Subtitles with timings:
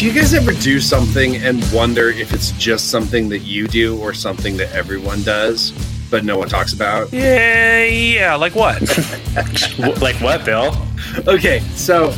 [0.00, 4.00] Do you guys ever do something and wonder if it's just something that you do
[4.00, 5.72] or something that everyone does,
[6.10, 7.12] but no one talks about?
[7.12, 8.34] Yeah, yeah.
[8.34, 8.80] Like what?
[10.00, 10.74] like what, Bill?
[11.28, 12.14] Okay, so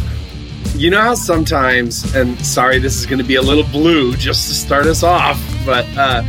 [0.77, 4.47] you know how sometimes, and sorry, this is going to be a little blue just
[4.47, 6.23] to start us off, but uh,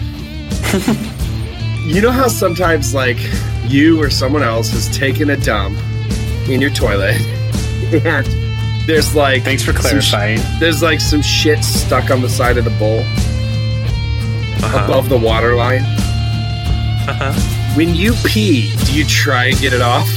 [1.85, 3.20] you know how sometimes, like,
[3.66, 5.77] you or someone else has taken a dump
[6.49, 7.22] in your toilet,
[8.03, 8.44] and
[8.86, 10.40] there's like Thanks for some sh- clarifying.
[10.60, 13.00] there's like some shit stuck on the side of the bowl
[14.66, 14.84] Uh-huh.
[14.86, 15.82] above the water line.
[15.84, 17.34] Uh-huh.
[17.76, 20.08] When you pee, do you try and get it off?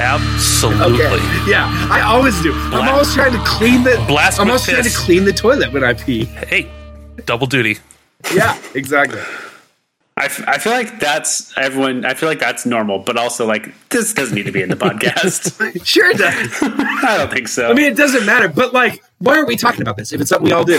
[0.00, 0.94] Absolutely.
[1.04, 1.50] Okay.
[1.50, 2.52] Yeah, I always do.
[2.54, 4.02] I'm always trying to clean the.
[4.08, 6.24] Blast I'm always trying to clean the toilet when I pee.
[6.24, 6.70] Hey,
[7.26, 7.78] double duty.
[8.34, 9.20] Yeah, exactly.
[10.20, 12.04] I, f- I feel like that's everyone.
[12.04, 14.76] I feel like that's normal, but also like this doesn't need to be in the
[14.86, 15.56] podcast.
[15.86, 16.58] Sure it does.
[16.62, 17.70] I don't think so.
[17.70, 18.48] I mean, it doesn't matter.
[18.48, 20.78] But like, why aren't we talking about this if it's something we all do?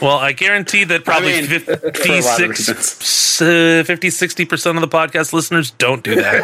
[0.00, 4.80] Well, I guarantee that probably mean, for a lot of 56, uh, 50, 60% of
[4.80, 6.42] the podcast listeners don't do that.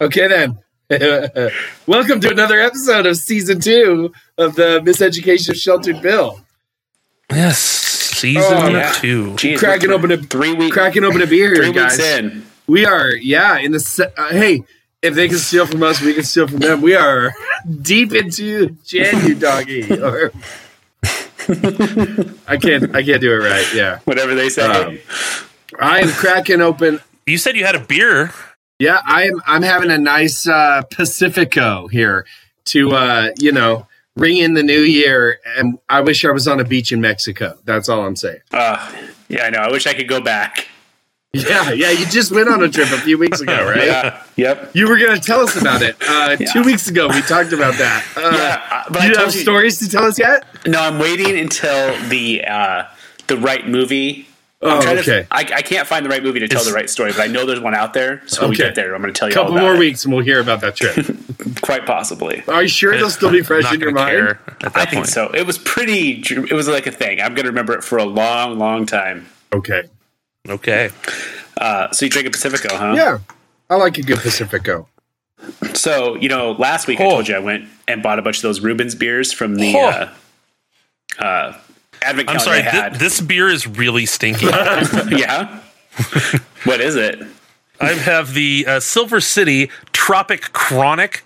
[0.00, 0.58] Okay then.
[1.86, 6.40] Welcome to another episode of season two of the Miseducation of Sheltered Bill.
[7.30, 7.58] Yes.
[7.58, 8.92] Season Oh, yeah.
[8.92, 9.32] two.
[9.32, 10.74] Jeez, cracking open a three weeks.
[10.74, 11.96] cracking open a beer three guys.
[11.98, 12.44] weeks in.
[12.66, 14.62] We are, yeah, in the se- uh, hey.
[15.00, 16.80] If they can steal from us, we can steal from them.
[16.82, 17.32] We are
[17.82, 19.92] deep into Jan, you doggy.
[19.92, 20.32] Or
[22.48, 23.66] I can't, I can't do it right.
[23.72, 24.62] Yeah, Whatever they say.
[24.66, 24.98] Um,
[25.80, 27.00] I am cracking open.
[27.26, 28.32] You said you had a beer.
[28.80, 32.26] Yeah, I'm, I'm having a nice uh, Pacifico here
[32.66, 33.86] to, uh, you know,
[34.18, 35.38] ring in the new year.
[35.56, 37.58] And I wish I was on a beach in Mexico.
[37.64, 38.40] That's all I'm saying.
[38.52, 38.92] Uh,
[39.28, 39.58] yeah, I know.
[39.60, 40.68] I wish I could go back.
[41.34, 41.90] Yeah, yeah.
[41.90, 43.84] You just went on a trip a few weeks ago, right?
[43.86, 44.22] Yeah.
[44.36, 44.70] Yep.
[44.74, 45.96] You were going to tell us about it.
[46.00, 46.52] Uh, Yeah.
[46.52, 48.04] Two weeks ago, we talked about that.
[48.16, 50.44] Uh, Yeah, uh, but you have you- stories to tell us yet?
[50.66, 52.84] No, I'm waiting until the uh,
[53.26, 54.27] the right movie.
[54.60, 55.02] I'm Oh, okay.
[55.22, 57.20] To, I, I can't find the right movie to tell It's- the right story, but
[57.20, 58.22] I know there's one out there.
[58.26, 59.74] So when we get there, I'm going to tell A you all couple about more
[59.76, 59.78] it.
[59.78, 60.96] weeks and we'll hear about that trip.
[61.62, 62.42] Quite possibly.
[62.48, 64.18] Are you sure it'll still be fresh in your mind?
[64.18, 65.08] at that I think point.
[65.08, 65.28] so.
[65.30, 66.22] It was pretty.
[66.28, 67.20] It was like a thing.
[67.20, 69.26] I'm going to remember it for a long, long time.
[69.52, 69.84] Okay.
[70.48, 70.90] Okay.
[71.56, 72.94] Uh, so you drink a Pacifico, huh?
[72.96, 73.18] Yeah.
[73.70, 74.88] I like a good Pacifico.
[75.74, 77.10] So you know, last week I Oh.
[77.10, 79.88] told you I went and bought a bunch of those Reuben's beers from the Oh.
[79.88, 81.58] uh, uh,
[82.02, 82.60] Advent I'm sorry.
[82.66, 84.46] I Th- this beer is really stinky.
[85.08, 85.60] yeah.
[86.64, 87.20] what is it?
[87.80, 91.24] I have the uh, Silver City Tropic Chronic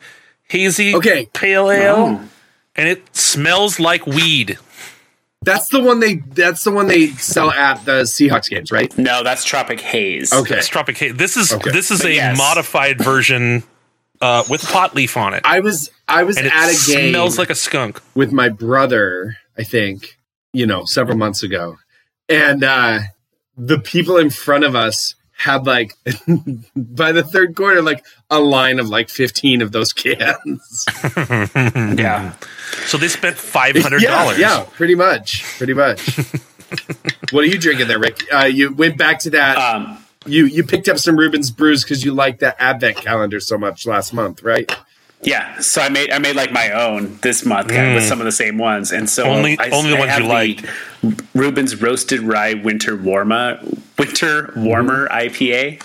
[0.49, 1.27] Hazy Okay.
[1.33, 2.29] Pale Ale, Oh.
[2.77, 4.59] and it smells like weed.
[5.45, 6.17] That's the one they.
[6.17, 8.97] That's the one they sell at the Seahawks games, right?
[8.97, 10.33] No, that's Tropic Haze.
[10.33, 10.57] Okay.
[10.59, 11.15] It's Tropic Haze.
[11.15, 11.71] This is Okay.
[11.73, 12.39] this is But a yes.
[12.39, 13.65] modified version
[14.21, 15.91] uh, with pot leaf on it, I was.
[16.07, 18.01] I was and it at a game smells like a skunk.
[18.15, 19.37] with my brother.
[19.59, 20.17] I think
[20.53, 21.79] you know several months ago,
[22.29, 23.01] and uh,
[23.57, 25.95] the people in front of us had like
[26.77, 30.87] by the third quarter like a line of like 15 of those cans.
[31.99, 32.35] Yeah.
[32.87, 34.39] So they spent five hundred yeah dollars.
[34.39, 36.19] yeah pretty much pretty much.
[37.33, 38.23] What are you drinking there rick?
[38.33, 39.57] Uh, you went back to that.
[39.59, 43.59] Um, you you picked up some Reuben's brews because you liked that advent calendar so
[43.59, 44.71] much last month right
[45.23, 45.59] yeah.
[45.61, 48.25] So I made I made like my own this month kind of with some of
[48.25, 50.67] the same ones, and so Only- I, only the I ones have you liked.
[51.35, 53.59] Reuben's roasted rye winter warmer
[53.99, 55.81] winter warmer IPA.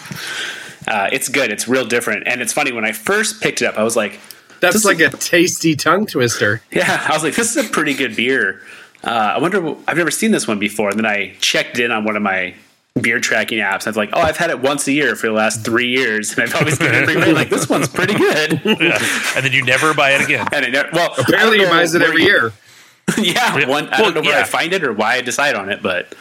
[0.87, 1.51] Uh, it's good.
[1.51, 4.19] It's real different, and it's funny when I first picked it up, I was like,
[4.59, 7.93] that's This like a tasty tongue twister Yeah, I was like, this is a pretty
[7.93, 8.61] good beer.
[9.03, 10.89] Uh, I wonder, I've never seen this one before.
[10.89, 12.55] And then I checked in on one of my
[13.01, 13.87] beer tracking apps.
[13.87, 16.31] I was like, oh, I've had it once a year for the last three years.
[16.33, 18.61] And I've always been every day like, this one's pretty good.
[18.65, 18.97] Yeah.
[19.35, 20.47] and then you never buy it again.
[20.51, 22.53] And I never, well, apparently he don't buys it every year
[23.17, 24.41] yeah, one, I Well, don't know where yeah.
[24.41, 26.13] I find it or why I decide on it, but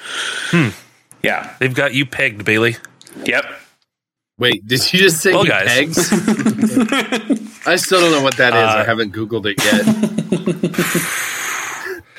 [1.22, 2.76] yeah, They've got you pegged, Bailey.
[3.24, 3.44] yep.
[4.38, 5.66] wait did you just say Well, guys.
[5.66, 6.12] pegs
[7.66, 9.84] i still don't know what that is Uh, i haven't googled it yet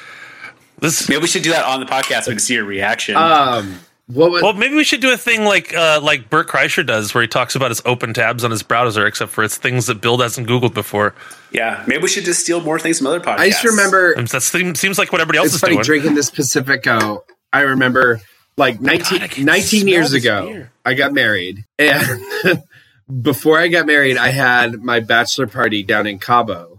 [0.79, 3.15] This Maybe we should do that on the podcast so we can see your reaction.
[3.15, 6.85] um what was well, maybe we should do a thing like uh, like Bert Kreischer
[6.85, 9.87] does, where he talks about his open tabs on his browser, except for it's things
[9.87, 11.13] that Bill hasn't Googled before.
[11.51, 13.39] yeah, maybe we should just steal more things from other podcasts.
[13.39, 15.83] i just remember And that seems, seems like what everybody else it's is funny doing.
[15.83, 17.23] drinking this Pacifico.
[17.51, 18.21] I remember
[18.55, 20.71] like 19, I can 19 years ago, beer.
[20.85, 21.65] I got married.
[21.77, 22.21] And
[23.21, 26.76] before I got married, I had my bachelor party down in Cabo.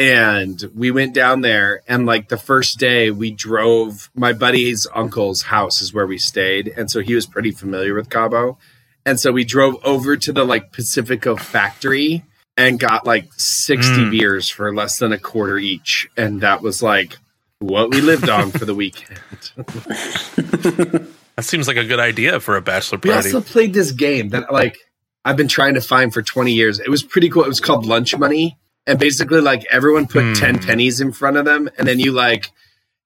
[0.00, 4.08] And we went down there, and like the first day, we drove.
[4.14, 8.08] My buddy's uncle's house is where we stayed, and so he was pretty familiar with
[8.08, 8.56] Cabo.
[9.04, 12.24] And so we drove over to the like Pacifico factory,
[12.56, 14.10] and got like 60 Mm.
[14.10, 16.08] beers for less than a quarter each.
[16.16, 17.18] And that was like
[17.58, 19.18] what we lived on for the weekend.
[21.36, 23.08] That seems like a good idea for a bachelor party.
[23.30, 24.76] We also played this game that like
[25.24, 26.80] I've been trying to find for 20 years.
[26.80, 27.44] It was pretty cool.
[27.44, 28.58] It was called Lunch Money.
[28.86, 30.32] And basically like everyone put Hmm.
[30.34, 32.50] 10 pennies in front of them and then you like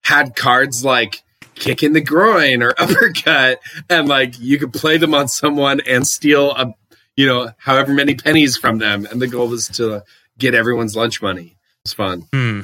[0.03, 1.21] had cards like
[1.55, 6.07] kick in the groin or uppercut and like you could play them on someone and
[6.07, 6.73] steal a
[7.17, 10.03] you know however many pennies from them and the goal was to
[10.37, 11.55] get everyone's lunch money.
[11.83, 12.21] It's fun.
[12.33, 12.61] Hmm.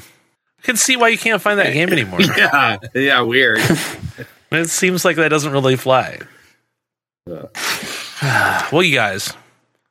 [0.60, 2.22] I can see why you can't find that game anymore.
[2.22, 2.78] Yeah.
[2.94, 3.60] Yeah, weird.
[4.52, 6.20] it seems like that doesn't really fly.
[7.28, 8.68] Yeah.
[8.72, 9.34] well, you guys,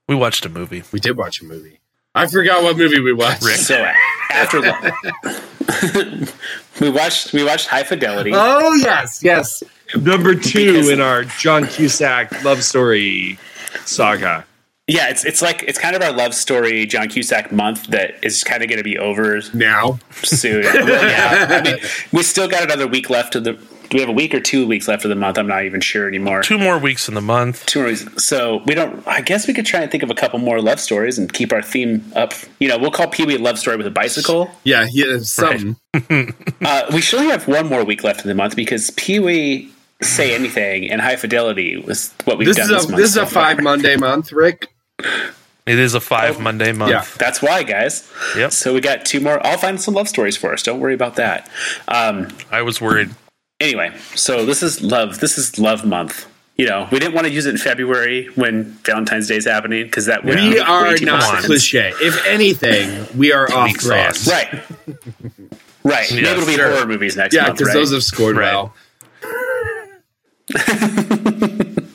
[0.09, 0.83] we watched a movie.
[0.93, 1.80] we did watch a movie.
[2.15, 3.45] I forgot what movie we watched.
[3.45, 3.57] Rick.
[3.57, 3.91] So
[4.31, 4.61] after
[6.81, 8.33] we watched we watched High Fidelity.
[8.35, 9.63] Oh yes, yes.
[10.01, 13.39] Number two Because- in our John Cusack love story
[13.85, 14.45] saga.
[14.87, 18.43] Yeah, it's it's like it's kind of our love story John Cusack month that is
[18.43, 20.65] kind of going to be over Now, soon.
[20.65, 21.77] Well, yeah, I mean,
[22.13, 23.57] we still got another week left of the.
[23.91, 25.37] Do we have a week or two weeks left of the month?
[25.37, 26.43] I'm not even sure anymore.
[26.45, 27.67] Two more weeks in the month.
[27.67, 28.07] Two more weeks.
[28.25, 29.05] So we don't.
[29.07, 31.53] I guess we could try and think of a couple more love stories and keep
[31.53, 32.33] our theme up.
[32.61, 34.51] You know, we'll call Pee Wee a love story with a bicycle.
[34.65, 35.77] yeah, yeah, something.
[36.63, 39.73] Uh, we should only have one more week left in the month because Pee Wee
[40.03, 42.97] say anything and High Fidelity was what we've This done is this a month.
[43.01, 43.45] this is so a far.
[43.55, 44.69] five Monday month, Rick.
[45.67, 46.91] It is a five Monday month.
[46.93, 47.05] Yeah.
[47.19, 48.11] That's why, guys.
[48.37, 48.53] Yep.
[48.53, 49.45] So we got two more.
[49.45, 50.63] I'll find some love stories for us.
[50.63, 51.51] Don't worry about that.
[51.89, 53.11] Um, I was worried.
[53.61, 55.21] Anyway, so this is love.
[55.21, 56.27] This is love month.
[56.57, 59.85] You know, we didn't want to use it in February when Valentine's Day is happening
[59.85, 61.47] because that would We be are way too not sense.
[61.47, 61.93] cliche.
[62.03, 64.15] If anything, we are off Weak brand.
[64.17, 64.31] sauce.
[64.31, 64.63] Right.
[65.83, 66.11] Right.
[66.11, 66.71] Maybe Yes, it'll be sure.
[66.71, 67.75] horror movies next Yeah, because right?
[67.75, 68.53] those have scored Right.
[68.53, 68.75] well.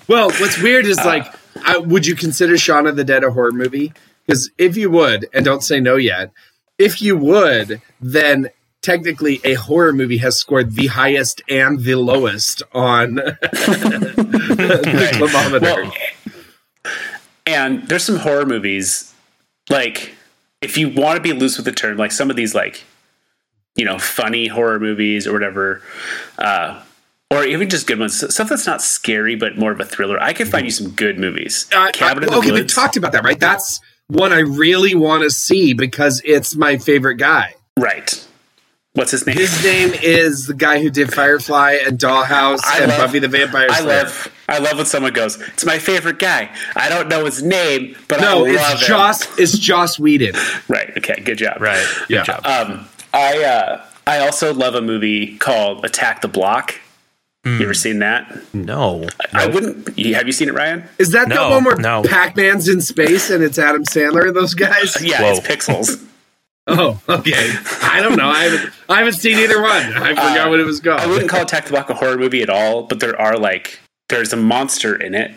[0.07, 1.05] well, what's weird is uh.
[1.05, 1.27] like,
[1.63, 3.93] I, would you consider Shaun of the Dead a horror movie?
[4.25, 6.31] Because if you would, and don't say no yet,
[6.77, 8.49] if you would, then
[8.85, 13.35] technically a horror movie has scored the highest and the lowest on the
[15.17, 15.65] climometer.
[15.65, 15.91] Well,
[17.45, 19.13] and there's some horror movies,
[19.69, 20.15] like
[20.61, 22.83] if you want to be loose with the term, like some of these, like
[23.75, 25.81] you know, funny horror movies or whatever,
[26.37, 26.81] uh,
[27.29, 30.19] or even just good ones, stuff that's not scary but more of a thriller.
[30.21, 31.67] I could find you some good movies.
[31.75, 33.39] Uh, Cabin uh, in the okay, we Woods, talked about that, right?
[33.39, 37.55] That's one I really want to see because it's my favorite guy.
[37.77, 38.24] right?
[38.95, 39.35] What's his name?
[39.37, 43.27] His name is the guy who did Firefly and Dollhouse I and love- Buffy the
[43.27, 43.81] Vampire Slayer.
[43.99, 47.43] I love, I love when someone goes, "It's my favorite guy." I don't know his
[47.43, 48.87] name, but no, I love it's him.
[48.87, 49.39] Joss.
[49.39, 50.33] It's Joss Whedon.
[50.67, 50.91] Right.
[50.97, 51.21] Okay.
[51.23, 51.61] Good job.
[51.61, 51.85] Right.
[52.07, 52.23] Good Yeah.
[52.23, 52.45] job.
[52.45, 56.75] Um, I uh, I also love a movie called Attack the Block.
[57.43, 58.35] You ever seen that?
[58.55, 59.07] no.
[59.31, 59.95] I wouldn't.
[59.99, 60.83] You, have you seen it, Ryan?
[60.97, 62.01] Is that the one where no.
[62.01, 64.97] Pac-Man's in space and it's Adam Sandler and those guys?
[65.01, 65.33] Yeah, Whoa.
[65.33, 66.03] it's Pixels.
[66.67, 67.51] Oh, okay.
[67.83, 68.27] I don't know.
[68.27, 68.73] I haven't.
[68.89, 69.71] I haven't seen either one.
[69.71, 70.99] I forgot uh, what it was called.
[70.99, 73.79] I wouldn't call Attack the Block a horror movie at all, but there are like
[74.09, 75.31] there's a monster in it,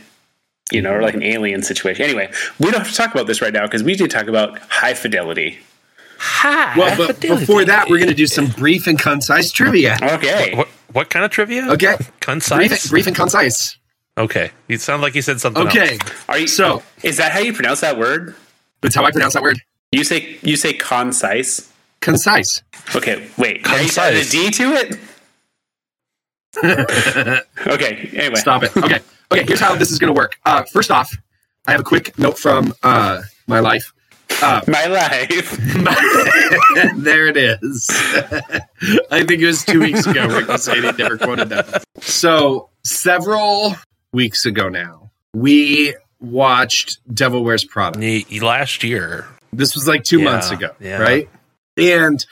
[0.73, 2.05] you know, or like an alien situation.
[2.05, 4.27] Anyway, we don't have to talk about this right now because we need to talk
[4.27, 5.59] about High Fidelity.
[6.21, 6.77] Hi.
[6.79, 9.97] well, but before that, we're going to do some brief and concise trivia.
[10.03, 10.55] Okay.
[10.55, 11.67] What, what kind of trivia?
[11.73, 11.97] Okay.
[12.21, 12.69] Concise?
[12.69, 13.77] Brief, brief and concise.
[14.17, 14.51] Okay.
[14.67, 15.93] You sound like you said something Okay.
[15.93, 16.29] else.
[16.29, 18.35] Are you So Is that how you pronounce that word?
[18.81, 19.61] that's how I pronounce that word.
[19.93, 21.73] You say you say concise.
[22.01, 22.63] Concise.
[22.95, 23.65] Okay, wait.
[23.65, 24.31] Now you added a Concise.
[24.31, 24.99] D to it.
[27.67, 28.11] okay.
[28.15, 28.37] Anyway.
[28.37, 28.77] Stop it.
[28.77, 29.01] Okay.
[29.33, 29.45] Okay.
[29.45, 30.39] Here's how this is going to work.
[30.45, 31.13] Uh, first off,
[31.67, 33.93] I have a quick note from uh, my life.
[34.43, 35.51] Uh, My life.
[36.97, 37.89] there it is.
[39.11, 40.27] I think it was two weeks ago.
[40.29, 41.83] Rick was saying he never quoted that.
[42.01, 43.75] So several
[44.13, 47.99] weeks ago now, we watched Devil Wears Prada.
[47.99, 49.27] Y- Last year.
[49.53, 50.99] This was like two Yeah, months ago, yeah.
[50.99, 51.29] right?
[51.77, 52.25] And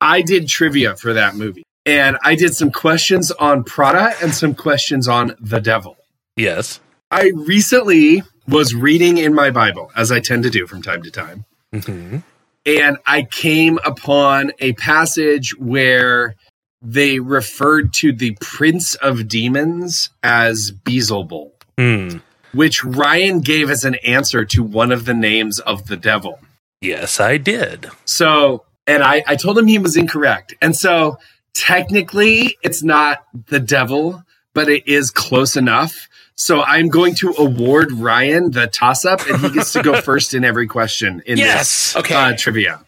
[0.00, 1.62] I did trivia for that movie.
[1.86, 5.96] And I did some questions on Prada and some questions on the devil.
[6.36, 6.80] Yes.
[7.10, 11.10] I recently was reading in my Bible, as I tend to do from time to
[11.10, 11.44] time.
[11.72, 12.18] hmm
[12.66, 16.34] and I came upon a passage where
[16.80, 22.18] they referred to the prince of demons as Beelzebul, Hmm.
[22.54, 26.40] which Ryan gave as an answer to one of the names of the devil.
[26.84, 27.86] Yes, I did.
[28.04, 30.54] So, and I, I told him he was incorrect.
[30.60, 31.18] And so
[31.54, 34.22] technically it's not the devil,
[34.52, 36.08] but it is close enough.
[36.36, 40.34] So I'm going to award Ryan the toss up and he gets to go first
[40.34, 41.96] in every question in Yes.
[41.96, 42.08] Okay.
[42.14, 42.80] this uh, trivia.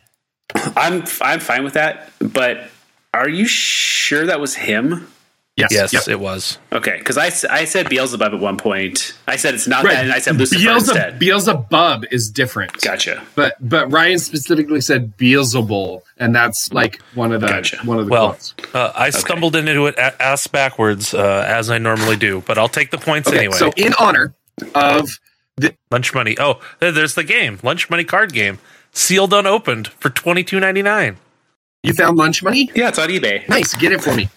[0.77, 2.69] I'm I'm fine with that, but
[3.13, 5.09] are you sure that was him?
[5.57, 5.73] Yes.
[5.73, 6.09] Yes, Yep.
[6.09, 6.59] it was.
[6.71, 9.15] Okay, because I, I said Beelzebub at one point.
[9.27, 9.95] I said it's not Right.
[9.95, 11.19] that, and I said Lucifer Beelzebub, instead.
[11.19, 12.79] Beelzebub is different.
[12.83, 13.23] Gotcha.
[13.35, 17.79] But but Ryan specifically said Beelzebul, and that's like one of the Gotcha.
[17.85, 18.55] one of the Well, quotes.
[18.75, 22.69] uh, I stumbled into it a- ass backwards uh, as I normally do, but I'll
[22.69, 23.57] take the points Okay, anyway.
[23.57, 24.35] so in honor
[24.75, 25.09] of
[25.57, 26.37] the Lunch money.
[26.39, 27.61] Oh, there's the game.
[27.63, 28.59] Lunch money card game.
[28.93, 31.17] Sealed unopened for twenty two ninety nine.
[31.83, 33.49] you found lunch money, Yeah, it's on eBay.
[33.49, 33.73] nice.
[33.75, 34.29] Get it for me.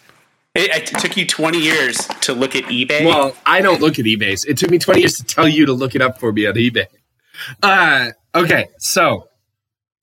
[0.55, 3.05] It, it took you 20 years to look at eBay.
[3.05, 4.45] Well, I don't look at eBay's.
[4.45, 6.55] It took me 20 years to tell you to look it up for me on
[6.55, 6.87] eBay.
[7.61, 9.29] Uh, okay, so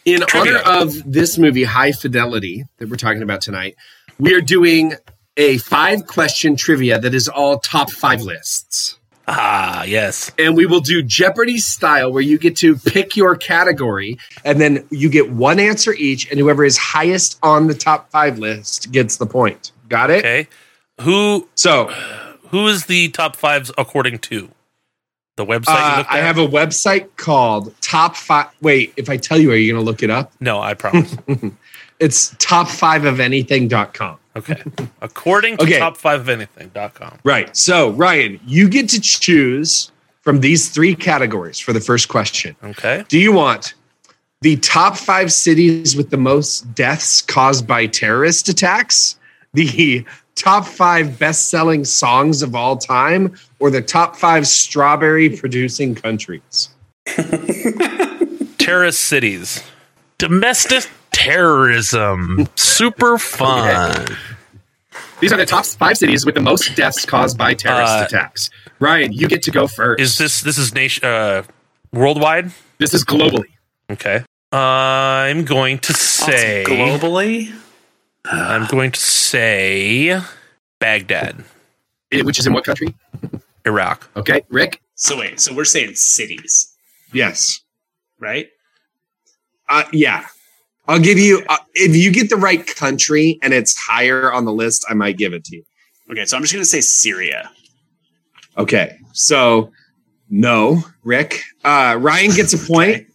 [0.05, 0.63] in Trivia.
[0.65, 3.77] honor of this movie, High Fidelity, that we're talking about tonight,
[4.19, 4.95] we are doing
[5.37, 8.99] a five question trivia that is all top five lists.
[9.29, 10.31] Ah, yes.
[10.39, 14.87] And we will do Jeopardy style where you get to pick your category and then
[14.91, 19.17] you get one answer each, and whoever is highest on the top five list gets
[19.17, 19.73] the point.
[19.89, 20.19] Got it?
[20.19, 20.49] Okay.
[21.03, 21.87] Who So
[22.51, 24.49] who is the top fives according to
[25.37, 25.67] the website?
[25.69, 28.47] uh, I have a website called Top Five.
[28.63, 30.33] Wait, if I tell you, are you going to look it up?
[30.41, 30.61] no.
[30.61, 31.17] I promise.
[31.99, 34.19] It's top five of anything.com.
[34.37, 34.63] okay.
[35.01, 35.79] According to Okay.
[35.79, 37.21] top five of anything.com.
[37.25, 37.57] Right.
[37.57, 39.91] So, Ryan, you get to choose
[40.21, 42.55] from these three categories for the first question.
[42.63, 43.03] Okay.
[43.09, 43.73] Do you want
[44.43, 49.19] the top five cities with the most deaths caused by terrorist attacks,
[49.57, 50.05] the
[50.37, 56.69] top five best selling songs of all time, or the top five strawberry producing countries?
[58.59, 59.63] Terrorist cities.
[60.19, 62.49] Domestic terrorism.
[62.57, 64.07] Super fun.
[65.21, 68.51] These are the top five cities with the most deaths caused by terrorist Uh, attacks.
[68.81, 70.01] Ryan, you get to go first.
[70.01, 71.43] Is this this is nation uh
[71.93, 72.51] worldwide?
[72.79, 73.47] this is globally.
[73.91, 74.23] Okay.
[74.53, 77.53] I'm going to say globally,
[78.31, 80.21] I'm going to say
[80.79, 81.45] Baghdad,
[82.13, 82.95] Which is in what country?
[83.65, 84.09] Iraq.
[84.17, 84.81] Okay, Rick?
[84.95, 86.75] So wait, so we're saying cities,
[87.13, 87.61] Yes.
[88.19, 88.49] right?
[89.69, 90.27] Uh, yeah.
[90.89, 94.53] I'll give you, uh, if you get the right country and it's higher on the
[94.53, 95.65] list, I might give it to you.
[96.11, 97.51] Okay, so I'm just gonna say Syria.
[98.57, 98.97] Okay.
[99.13, 99.73] So,
[100.31, 101.43] no, Rick.
[101.65, 103.07] Uh, Ryan gets a point.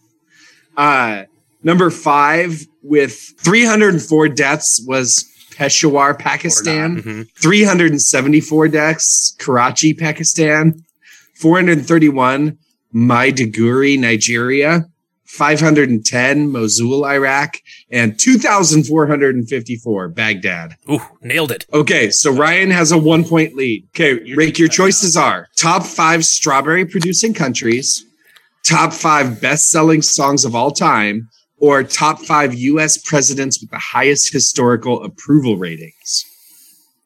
[0.76, 1.24] Uh,
[1.62, 5.24] number five with 304 deaths was
[5.56, 7.02] Peshawar, Pakistan.
[7.02, 7.26] Mhm.
[7.40, 10.82] 374 deaths, Karachi, Pakistan.
[11.36, 12.56] 431,
[12.94, 14.86] Maiduguri, Nigeria.
[15.26, 17.56] 510, Mosul, Iraq.
[17.90, 20.76] And 2,454, Baghdad.
[20.90, 21.66] Ooh, nailed it.
[21.72, 23.86] Okay, so Ryan has a one point lead.
[23.94, 28.04] Okay, Rick, your choices are top five strawberry producing countries,
[28.64, 31.28] top five best selling songs of all time,
[31.62, 36.24] or top five US presidents with the highest historical approval ratings.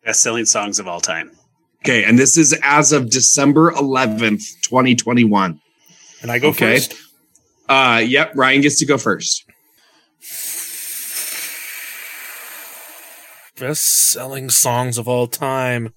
[0.02, 1.30] Best selling songs of all time.
[1.84, 5.60] Okay, and this is as of December 11th, 2021.
[6.22, 6.76] And I go Okay.
[6.78, 6.94] first.
[7.68, 9.44] Uh, yep, Ryan gets to go first.
[13.60, 15.92] Best selling songs of all time.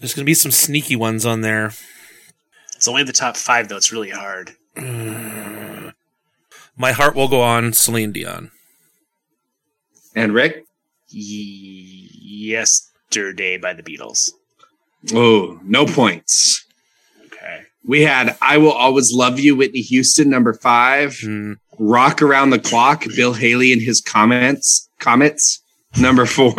[0.00, 1.72] There's going to be some sneaky ones on there.
[2.74, 3.76] It's only the top five though.
[3.76, 4.56] It's really hard.
[6.76, 8.50] My heart will go on Celine Dion.
[10.14, 10.64] And Rick?
[11.08, 14.30] Ye- Yesterday by the Beatles.
[15.14, 16.64] Oh, no points.
[17.26, 17.62] Okay.
[17.86, 21.18] We had I Will Always Love You, Whitney Houston, number five.
[21.20, 21.52] Hmm.
[21.78, 24.88] Rock Around the Clock, Bill Haley and his comments.
[24.98, 25.60] Comments.
[26.00, 26.54] Number four.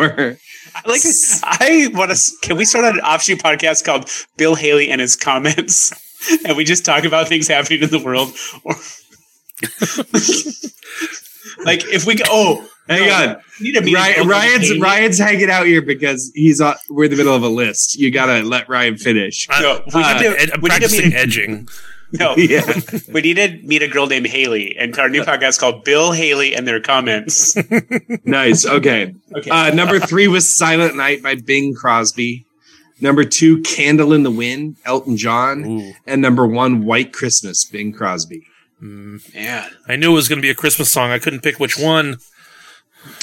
[0.74, 1.00] I like.
[1.42, 2.32] I want to.
[2.42, 5.92] Can we start an offshoot podcast called Bill Haley and his comments,
[6.46, 8.32] and we just talk about things happening in the world,
[8.64, 8.74] or
[11.64, 12.24] like if we go.
[12.28, 13.36] Oh, Hang on.
[13.60, 17.34] need to Ryan, Ryan's Ryan's hanging out here because he's on, we're in the middle
[17.34, 17.96] of a list.
[17.98, 19.48] You gotta let Ryan finish.
[19.50, 21.68] No, we Uh, need to- I'm we practicing meet- edging.
[22.12, 22.62] No, Yeah.
[23.12, 26.54] we need to meet a girl named Haley and our new podcast called Bill Haley
[26.54, 27.56] and their comments.
[28.24, 28.64] nice.
[28.64, 29.12] Okay.
[29.36, 29.50] Okay.
[29.50, 32.46] Uh, number three was Silent Night by Bing Crosby.
[33.00, 35.64] Number two, Candle in the Wind, Elton John.
[35.66, 35.92] Ooh.
[36.06, 38.46] And number one, White Christmas, Bing Crosby.
[38.80, 41.10] Man, I knew it was going to be a Christmas song.
[41.10, 42.18] I couldn't pick which one.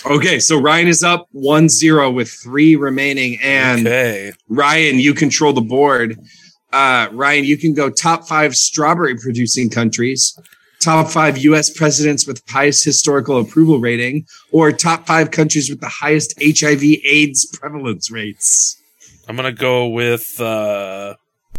[0.06, 3.38] Okay, so Ryan is up 1 0 with three remaining.
[3.42, 4.32] And okay.
[4.48, 6.20] Ryan, you control the board.
[6.72, 10.38] Uh, Ryan, you can go top five strawberry producing countries,
[10.80, 11.70] top five U.S.
[11.70, 18.10] presidents with highest historical approval rating, or top five countries with the highest HIV/AIDS prevalence
[18.10, 18.82] rates.
[19.28, 21.16] I'm going to go with uh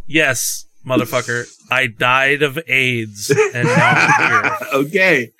[0.06, 1.46] yes, motherfucker.
[1.70, 4.56] I died of AIDS and now I'm here.
[4.74, 5.30] okay.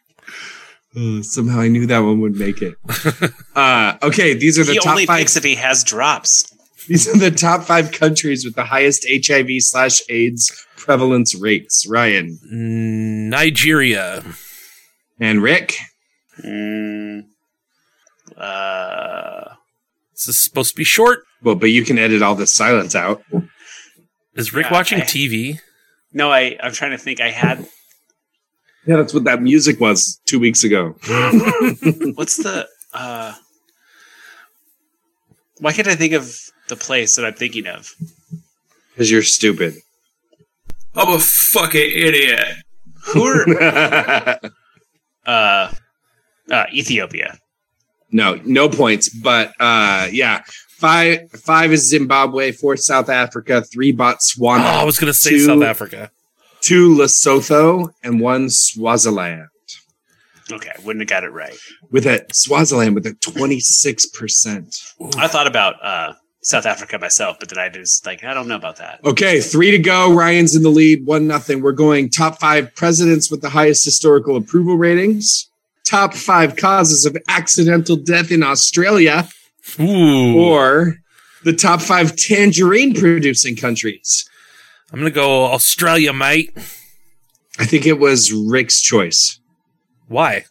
[0.96, 2.74] Uh, somehow I knew that one would make it.
[3.56, 5.18] Uh, okay, these are the he top only five.
[5.20, 6.52] picks if he has drops.
[6.88, 11.86] These are the top five countries with the highest HIV slash AIDS prevalence rates.
[11.88, 12.38] Ryan
[13.30, 14.24] Nigeria.
[15.20, 15.76] and Rick.
[16.44, 17.26] Mm,
[18.36, 19.54] uh,
[20.12, 21.20] This is supposed to be short.
[21.42, 23.22] Well, but you can edit all the silence out.
[24.34, 25.60] Is Rick Yeah, watching I- TV?
[26.12, 27.20] no, I I'm trying to think.
[27.20, 27.66] I had
[28.86, 30.90] Yeah, that's what that music was two weeks ago.
[32.14, 33.34] what's the uh.
[35.60, 36.36] Why can't I think of
[36.68, 37.88] the place that I'm thinking of?
[38.90, 39.74] Because you're stupid.
[40.94, 42.44] I'm a fucking idiot.
[43.12, 43.44] Who are
[45.26, 45.72] uh,
[46.50, 47.38] uh Ethiopia?
[48.10, 49.08] no, no points.
[49.08, 50.42] But uh yeah.
[50.88, 55.30] Five five is Zimbabwe, four South Africa, three Botswana, Oh, I was going to say
[55.30, 56.10] Two- South Africa.
[56.60, 59.48] two Lesotho, and one Swaziland.
[60.52, 61.56] Okay, I wouldn't have got it right.
[61.90, 65.16] With a Swaziland with a 26%.
[65.16, 66.12] I thought about uh
[66.42, 69.00] South Africa myself, but then I just like I don't know about that.
[69.06, 70.12] Okay, three to go.
[70.12, 71.62] Ryan's in the lead, one nothing.
[71.62, 75.48] We're going top five presidents with the highest historical approval ratings.
[75.88, 79.26] Top five causes of accidental death in Australia,
[79.80, 80.37] Ooh.
[80.38, 80.97] or
[81.44, 84.28] the top five tangerine producing countries.
[84.92, 86.52] I'm going to go Australia, mate.
[87.59, 89.38] I think it was Rick's choice
[90.09, 90.44] Why?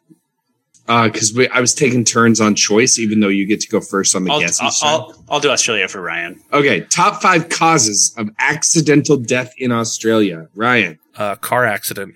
[0.85, 4.25] because I was taking turns on choice, even though you get to go first on
[4.25, 4.67] the I'll, guessing.
[4.83, 4.89] I'll.
[4.89, 6.41] I'll I'll do Australia for Ryan.
[6.51, 10.49] okay, top five causes of accidental death in Australia.
[10.55, 12.15] Ryan, Uh, car accident.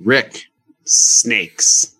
[0.00, 0.46] Rick.
[0.84, 1.94] Snakes.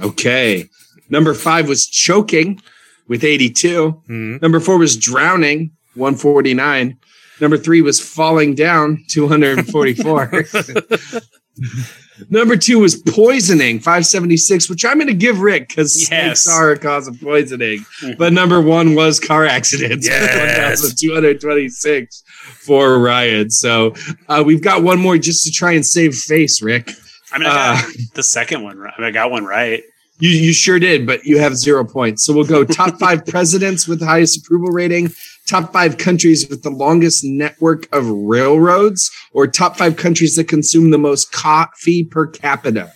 [0.00, 0.68] Okay.
[1.08, 2.60] Number five was choking
[3.08, 3.90] with 82.
[4.06, 4.36] Hmm.
[4.36, 6.96] Number four was drowning, 149.
[7.40, 10.44] Number three was falling down, 244.
[12.30, 16.42] Number two was poisoning, 576, which I'm going to give Rick because Yes.
[16.42, 17.86] snakes are a cause of poisoning.
[18.18, 20.82] But number one was car accidents, Yes.
[20.82, 22.22] 1,226
[22.64, 23.50] for Ryan.
[23.50, 23.94] So
[24.28, 26.90] uh, we've got one more just to try and save face, Rick.
[27.32, 27.82] I mean, I Uh,
[28.14, 28.78] the second one.
[28.80, 29.82] I, mean, I got one right.
[30.20, 32.24] You, you sure did, but you have zero points.
[32.24, 35.10] So we'll go top five presidents with the highest approval rating,
[35.46, 40.90] top five countries with the longest network of railroads, or top five countries that consume
[40.90, 42.92] the most coffee per capita.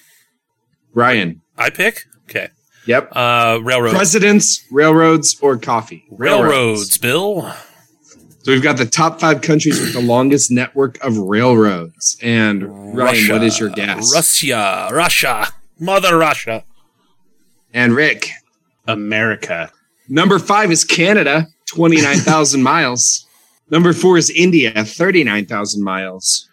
[0.94, 1.40] Ryan.
[1.56, 2.04] I pick?
[2.28, 2.48] Okay.
[2.86, 3.10] Yep.
[3.12, 3.94] Uh, railroads.
[3.94, 6.04] Presidents, railroads, or coffee?
[6.10, 7.52] railroads, Bill.
[8.42, 12.16] So we've got the top five countries with the longest network of railroads.
[12.20, 13.32] And Ryan, Russia.
[13.34, 14.12] what is your guess?
[14.12, 14.88] Russia.
[14.90, 15.46] Russia.
[15.78, 16.64] Mother Russia.
[17.74, 18.28] And Rick.
[18.86, 19.70] America.
[20.08, 23.26] Number five is Canada, 29,000 miles.
[23.70, 26.48] Number four is India, 39,000 miles.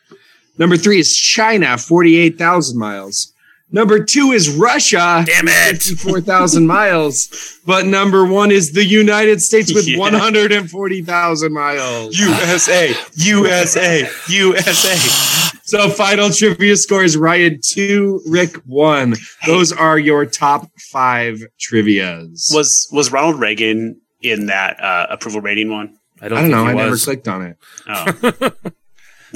[0.57, 3.33] Number three is China, 48,000 miles.
[3.71, 5.81] Number two is Russia, Damn it.
[5.83, 7.59] 54,000 miles.
[7.65, 9.97] But number one is the United States with Yeah.
[9.99, 12.17] 140,000 miles.
[12.17, 12.93] USA.
[13.15, 14.09] USA.
[14.29, 15.58] USA.
[15.69, 19.13] So final trivia scores Ryan two, Rick one.
[19.45, 22.51] Those are your top five trivias.
[22.53, 25.95] Was was Ronald Reagan in that uh, approval rating one?
[26.21, 26.63] I don't, I don't know.
[26.63, 27.57] I think he never clicked on it.
[27.87, 28.51] Oh.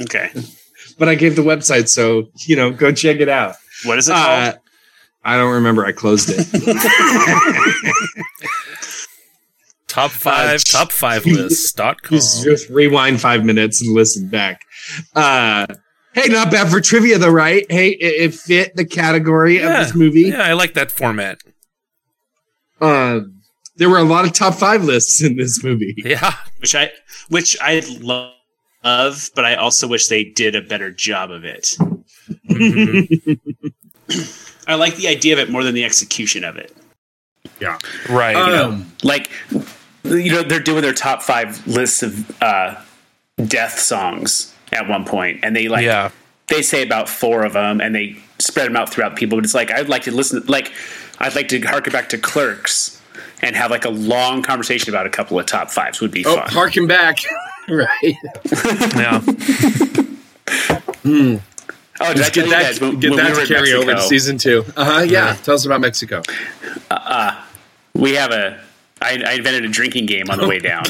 [0.00, 0.30] okay.
[0.98, 3.54] but I gave the website, so you know, go check it out.
[3.84, 4.58] What is it Uh, called?
[5.24, 5.86] I don't remember.
[5.86, 6.46] I closed it.
[9.86, 11.94] Top five, Uh, top five lists.com.
[12.10, 14.62] just, just rewind five minutes and listen back.
[15.14, 15.66] Uh,
[16.14, 17.66] hey, not bad for trivia, though, right?
[17.70, 19.80] Hey, it, it fit the category Yeah.
[19.80, 20.22] of this movie.
[20.22, 21.38] Yeah, I like that format.
[22.80, 23.20] Uh,
[23.76, 25.94] there were a lot of top five lists in this movie.
[26.04, 26.34] Yeah.
[26.60, 26.90] which I
[27.28, 28.32] which I lo-
[28.84, 31.68] love, but I also wish they did a better job of it.
[32.48, 33.38] Mhm.
[34.66, 36.74] I like the idea of it more than the execution of it.
[37.60, 38.34] Yeah, right.
[38.36, 39.30] Um, Like,
[40.04, 42.76] you know, they're doing their top five lists of uh,
[43.46, 46.10] death songs at one point, and they like yeah.
[46.48, 49.38] they say about four of them, and they spread them out throughout people.
[49.38, 50.72] But it's like I'd like to listen, like
[51.18, 53.00] I'd like to harken back to Clerks
[53.42, 56.36] and have like a long conversation about a couple of top fives would be oh,
[56.36, 56.48] fun.
[56.50, 57.18] harken back.
[57.68, 57.94] right.
[58.02, 59.20] Yeah.
[62.00, 63.72] oh, did I Get that, guys when, get when that we were to in carry
[63.72, 64.64] over to season two.
[64.76, 65.00] Uh huh.
[65.02, 65.34] Yeah.
[65.42, 66.22] Tell us about Mexico.
[66.90, 67.42] Uh,
[67.94, 68.60] we have a
[69.04, 70.84] I, I invented a drinking game on the way down.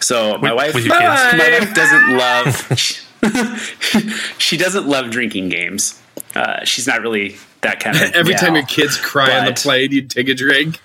[0.00, 1.36] So my wife, with your kids.
[1.36, 3.06] my wife doesn't love.
[4.38, 6.00] she doesn't love drinking games.
[6.34, 8.02] Uh, she's not really that kind of.
[8.14, 10.80] Every time your kids cry on the plane, you take a drink.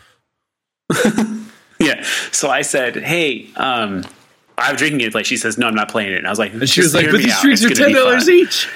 [1.79, 2.03] yeah.
[2.31, 4.05] So I said, "Hey, um,
[4.57, 6.27] I have a drinking game to play." She says, "No, I'm not playing it." And
[6.27, 8.69] I was like, And she was like, "But these drinks are ten dollars each."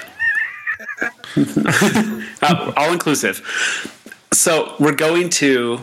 [2.42, 4.26] Uh, all inclusive.
[4.32, 5.80] So we're going to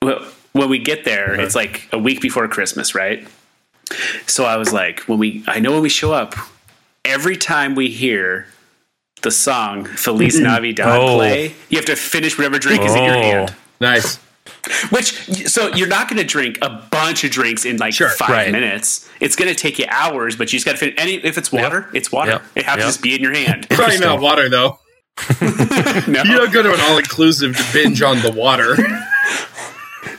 [0.00, 1.34] when we get there.
[1.34, 1.42] Uh-huh.
[1.42, 3.26] It's like a week before Christmas, right?
[4.26, 6.34] So I was like, when we, I know when we show up,
[7.04, 8.46] every time we hear
[9.22, 10.44] the song Feliz mm-hmm.
[10.44, 11.16] Navidad Oh.
[11.16, 13.20] play, you have to finish whatever drink is in your Oh.
[13.20, 13.54] hand.
[13.80, 14.18] Nice.
[14.90, 15.12] Which,
[15.48, 18.08] so you're not going to drink a bunch of drinks in like Sure.
[18.10, 18.50] five Right.
[18.52, 19.08] minutes.
[19.20, 20.94] It's going to take you hours, but you just got to finish.
[20.98, 22.32] Any if it's water, it's water.
[22.32, 22.42] Yep.
[22.56, 22.88] It has to Yep.
[22.88, 23.66] just be in your hand.
[23.70, 24.78] Probably not water though.
[25.40, 28.76] no, You don't go to an all inclusive to binge on the water.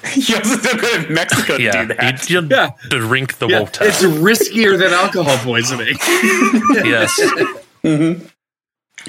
[0.16, 2.30] you also don't go to Mexico to Yeah, do that.
[2.30, 2.70] you, you Yeah.
[2.90, 3.86] drink the Yeah, water.
[3.86, 5.96] it's riskier than alcohol poisoning.
[6.84, 7.20] yes,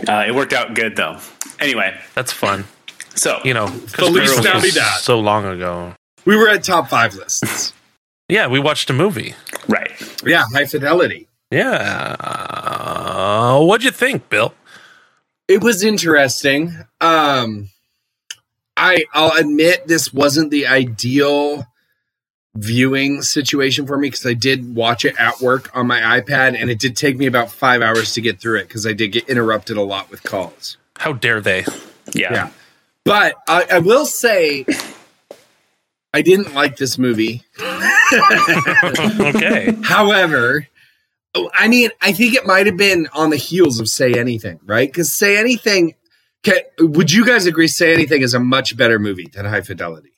[0.08, 1.18] Uh, it worked out good though.
[1.60, 2.64] Anyway, that's fun.
[3.14, 5.00] so You know, Feliz Christmas was Navidad.
[5.00, 5.94] so long ago.
[6.24, 7.72] We were at top five lists.
[8.28, 9.34] Yeah, we watched a movie.
[9.68, 9.90] right.
[10.24, 11.28] Yeah, high fidelity.
[11.50, 14.54] Yeah, uh, what'd you think, Bill?
[15.48, 16.74] It was interesting.
[17.02, 17.68] Um,
[18.82, 21.66] I I'll admit this wasn't the ideal
[22.56, 26.68] viewing situation for me because I did watch it at work on my iPad, and
[26.68, 29.28] it did take me about five hours to get through it because I did get
[29.28, 30.78] interrupted a lot with calls.
[30.98, 31.64] How dare they?
[32.12, 32.32] Yeah.
[32.32, 32.50] Yeah.
[33.04, 34.66] But I, I will say,
[36.12, 37.44] I didn't like this movie.
[39.20, 40.66] okay, However,
[41.54, 44.88] I mean, I think it might have been on the heels of Say Anything, right?
[44.88, 45.94] Because Say Anything,
[46.42, 47.68] can, would you guys agree?
[47.68, 50.12] Say Anything is a much better movie than High Fidelity.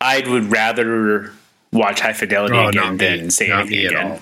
[0.00, 1.32] I would rather
[1.72, 2.96] watch High Fidelity Oh, again not me.
[3.18, 4.10] than say Not anything me at again.
[4.12, 4.20] all.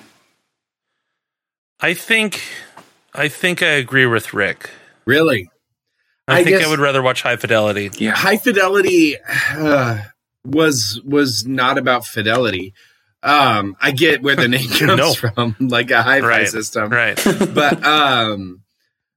[1.80, 2.40] I think,
[3.14, 4.70] I think I agree with Rick.
[5.04, 5.50] Really?
[6.28, 7.90] I, I think guess- I would rather watch High Fidelity.
[7.98, 8.12] Yeah.
[8.12, 9.16] High Fidelity
[9.56, 9.98] uh,
[10.44, 12.74] was was not about fidelity.
[13.24, 15.14] Um, I get where the name comes No.
[15.14, 17.20] from, like a high fi Right, system, Right.
[17.54, 18.61] but um,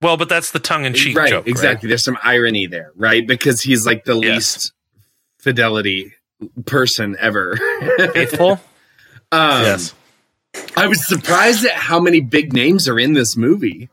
[0.01, 1.47] Well, but that's the tongue-in-cheek right, joke.
[1.47, 1.87] exactly.
[1.89, 3.25] There's some irony there, right?
[3.25, 4.23] Because he's like the Yes.
[4.35, 4.73] least
[5.39, 6.13] fidelity
[6.65, 7.57] person ever.
[8.13, 8.51] Faithful.
[9.31, 9.93] um, yes.
[10.77, 13.89] I was surprised at how many big names are in this movie,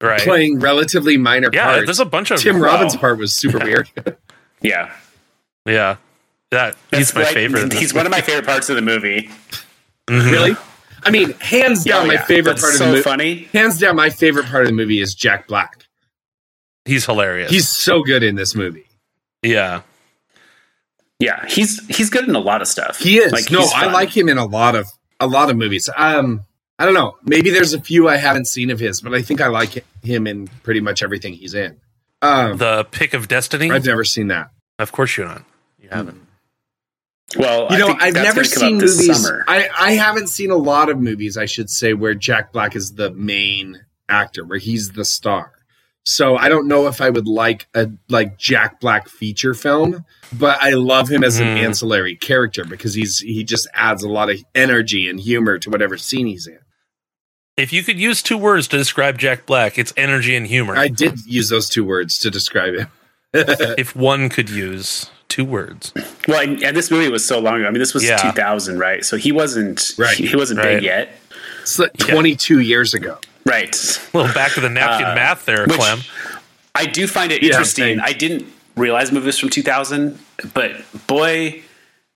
[0.00, 0.20] Right.
[0.20, 1.84] playing relatively minor yeah, parts.
[1.86, 2.66] there's a bunch of Tim Wow.
[2.66, 3.88] Robbins' part was super weird.
[4.60, 4.94] Yeah.
[5.66, 5.96] Yeah,
[6.50, 7.62] that he's That's my like- favorite.
[7.64, 9.28] in He's one of my favorite parts of the movie.
[10.08, 10.30] Mhm.
[10.32, 10.56] really?
[11.04, 12.24] I mean, hands down, Oh, my yeah.
[12.24, 13.02] favorite That's part of the movie.
[13.02, 13.34] funny.
[13.52, 15.84] Hands down, my favorite part of the movie is Jack Black.
[16.84, 17.50] He's hilarious.
[17.50, 18.86] He's so good in this movie.
[19.42, 19.82] yeah.
[21.20, 22.98] Yeah, he's he's good in a lot of stuff.
[22.98, 23.32] He is.
[23.32, 24.88] Like, no, I like him in a lot of
[25.20, 25.88] a lot of movies.
[25.96, 26.44] Um,
[26.78, 27.16] I don't know.
[27.22, 30.26] Maybe there's a few I haven't seen of his, but I think I like him
[30.26, 31.80] in pretty much everything he's in.
[32.20, 33.70] Um, The Pick of Destiny.
[33.70, 34.50] I've never seen that.
[34.80, 35.44] of course you not.
[35.80, 36.20] You haven't.
[37.36, 39.30] Well, You know, I've never seen movies.
[39.48, 42.94] I, I haven't seen a lot of movies, I should say, where Jack Black is
[42.94, 45.50] the main actor, where he's the star.
[46.06, 50.62] So I don't know if I would like a like Jack Black feature film, but
[50.62, 51.64] I love him as an Mhm.
[51.64, 55.96] ancillary character because he's he just adds a lot of energy and humor to whatever
[55.96, 56.58] scene he's in.
[57.56, 60.76] If you could use two words to describe Jack Black, it's energy and humor.
[60.76, 62.88] I did use those two words to describe him.
[63.32, 65.92] if one could use two words.
[66.28, 67.66] well, and, and this movie was so long ago.
[67.66, 68.16] I mean, this was Yeah.
[68.18, 69.04] 2000, right?
[69.04, 70.16] So he wasn't Right.
[70.16, 70.76] He, wasn't Right.
[70.76, 71.08] big yet,
[71.62, 73.18] It's like 22 years ago.
[73.44, 73.74] right?
[74.14, 76.00] A little back of the napkin Uh, math there, Clem.
[76.74, 77.98] I do find it interesting.
[77.98, 78.10] thanks.
[78.10, 80.18] I didn't realize the movie was from 2000,
[80.54, 80.72] but
[81.08, 81.62] boy,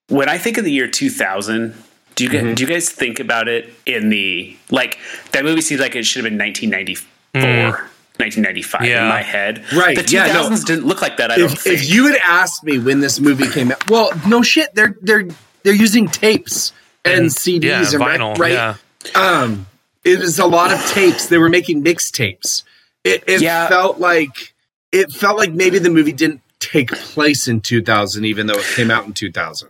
[0.09, 1.75] when I think of the year 2000,
[2.15, 2.55] do you Mm-hmm.
[2.55, 4.99] do you guys think about it in the like
[5.33, 9.03] that movie seems like it should have been 1994, 1995 Yeah.
[9.05, 9.65] in my head.
[9.75, 10.57] Right, The 2000s yeah, no.
[10.65, 11.31] didn't look like that.
[11.31, 11.77] I don't If, think.
[11.77, 15.29] if you had asked me when this movie came out, well, no shit, they're they're
[15.63, 16.73] they're using tapes
[17.05, 18.39] and, CDs yeah, and rec- vinyl.
[18.39, 18.53] right?
[18.53, 18.75] Yeah.
[19.15, 19.67] Um,
[20.05, 21.27] it was a lot of tapes.
[21.29, 22.63] They were making mixtapes.
[23.05, 23.69] It, it Yeah.
[23.69, 24.55] felt like
[24.93, 28.91] it felt like maybe the movie didn't take place in 2000, even though it came
[28.91, 29.69] out in 2000.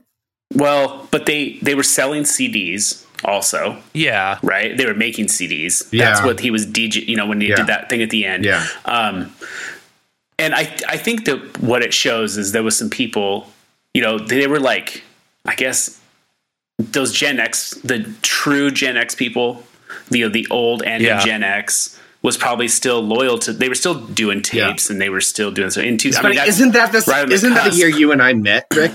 [0.54, 4.38] well, but they they were selling CDs also, Yeah.
[4.42, 4.76] right?
[4.76, 5.88] They were making CDs.
[5.90, 7.06] That's what he was DJ.
[7.06, 7.56] You know, when he Yeah.
[7.56, 8.44] did that thing at the end.
[8.44, 8.64] Yeah.
[8.84, 9.32] Um,
[10.38, 13.50] and I I think that what it shows is there was some people,
[13.94, 15.02] you know, they were like,
[15.44, 15.98] I guess
[16.78, 19.64] those Gen X, the true Gen X people,
[20.10, 21.24] the the old and Yeah.
[21.24, 23.52] Gen X was probably still loyal to.
[23.52, 25.80] They were still doing tapes and they were still doing so.
[25.80, 28.32] In two, I mean, isn't that the right isn't that the year you and I
[28.34, 28.92] met, Rick?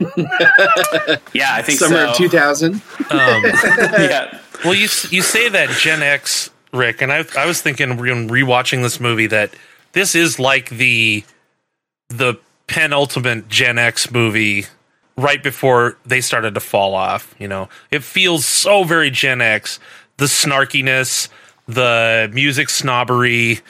[1.32, 2.10] Yeah, I think Summer so.
[2.10, 2.74] of 2000.
[2.74, 2.80] Um,
[3.10, 8.28] yeah, well, you you say that Gen X, Rick, and I I was thinking when
[8.28, 9.54] rewatching this movie that
[9.92, 11.24] this is like the
[12.08, 12.34] the
[12.66, 14.66] penultimate Gen X movie
[15.16, 17.34] right before they started to fall off.
[17.38, 19.78] You know, it feels so very Gen X.
[20.16, 21.28] The snarkiness,
[21.66, 23.60] the music snobbery,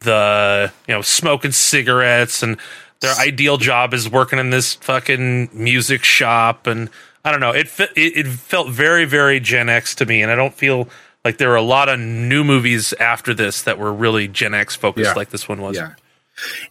[0.00, 2.58] the you know smoking cigarettes, and
[3.04, 6.90] their ideal job is working in this fucking music shop, and
[7.24, 7.52] I don't know.
[7.52, 10.88] It, it it felt very very Gen X to me, and I don't feel
[11.24, 14.76] like there were a lot of new movies after this that were really Gen X
[14.76, 15.14] focused Yeah.
[15.14, 15.76] like this one was.
[15.76, 15.92] Yeah.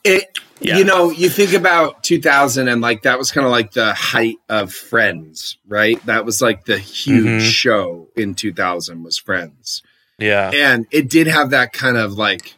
[0.04, 0.78] It Yeah.
[0.78, 4.36] you know, you think about 2000 and like that was kind of like the height
[4.50, 6.04] of Friends, right?
[6.06, 7.52] That was like the huge Mhm.
[7.52, 9.82] show in 2000 was Friends.
[10.20, 10.52] Yeah.
[10.54, 12.54] And it did have that kind of like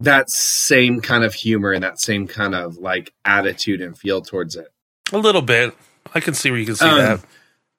[0.00, 4.56] that same kind of humor and that same kind of like attitude and feel towards
[4.56, 4.68] it.
[5.12, 5.74] A little bit.
[6.14, 7.20] I can see where you can see Um, that.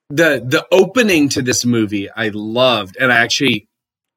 [0.10, 3.68] the the opening to this movie I loved and I actually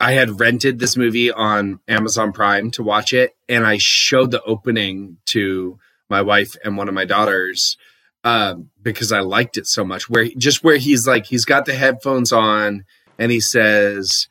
[0.00, 4.42] I had rented this movie on Amazon Prime to watch it and I showed the
[4.42, 5.78] opening to
[6.10, 7.76] my wife and one of my daughters
[8.24, 11.74] um, because I liked it so much where just where he's like he's got the
[11.74, 12.84] headphones on
[13.18, 14.28] and he says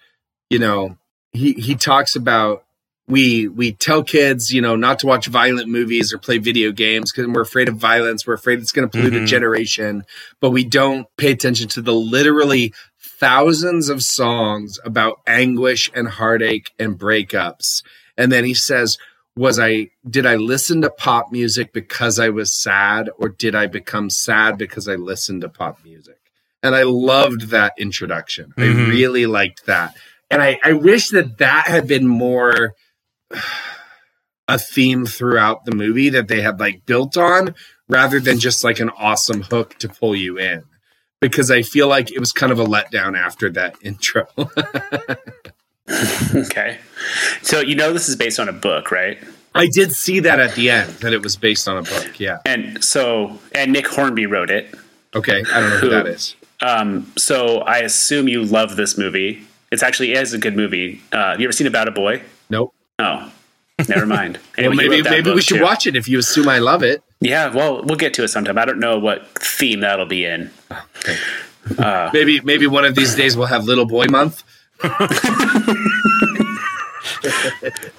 [0.50, 0.98] you know
[1.32, 2.63] he he talks about
[3.08, 7.12] we we tell kids you know not to watch violent movies or play video games
[7.12, 8.26] because we're afraid of violence.
[8.26, 9.28] We're afraid it's going to pollute a Mhm.
[9.28, 10.04] generation.
[10.40, 12.74] But we don't pay attention to the literally
[13.20, 17.84] thousands of songs about anguish and heartache and breakups.
[18.18, 18.98] And then he says
[19.36, 23.66] was i did i listen to pop music because i was sad or did i
[23.66, 26.18] become sad because i listened to pop music?
[26.62, 28.54] And i loved that introduction.
[28.58, 28.90] I Mhm.
[28.90, 29.96] really liked that.
[30.30, 32.74] And I, I wish that that had been more
[34.48, 37.56] a theme throughout the movie that they had like built on
[37.88, 40.64] rather than just like an awesome hook to pull you in
[41.22, 44.28] because I feel like it was kind of a letdown after that intro.
[46.34, 46.80] Okay.
[47.42, 49.18] So you know this is based on a book, right?
[49.54, 52.20] I did see that at the end that it was based on a book.
[52.20, 52.40] Yeah.
[52.46, 54.74] And so and Nick Hornby wrote it.
[55.14, 55.44] Okay.
[55.54, 56.36] I don't know who that is.
[56.62, 59.46] Um, so I assume you love this movie.
[59.72, 61.02] It's actually it is a good movie.
[61.12, 62.24] Uh, you ever seen About a Boy?
[62.50, 62.74] Nope.
[63.00, 63.32] Oh,
[63.90, 64.40] never mind.
[64.58, 65.64] Well, Anyway, he maybe maybe we should too.
[65.64, 67.02] watch it if you assume I love it.
[67.20, 68.58] Yeah, well, we'll get to it sometime.
[68.58, 70.52] I don't know what theme that'll be in.
[70.72, 70.86] Oh,
[71.80, 74.44] uh, maybe maybe one of these days we'll have Little Boy Month.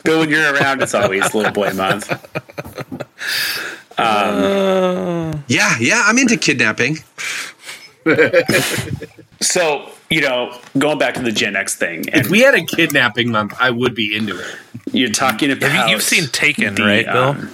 [0.05, 2.11] Bill, when you're around, it's always Little Boy Month.
[3.99, 6.99] Um, uh, yeah, yeah, I'm into kidnapping.
[9.41, 12.65] So you know, going back to the Gen X thing, and If we had a
[12.65, 14.57] kidnapping month, I would be into it.
[14.93, 17.23] you're talking about Have you, you've seen Taken, the, right, Bill?
[17.31, 17.51] um,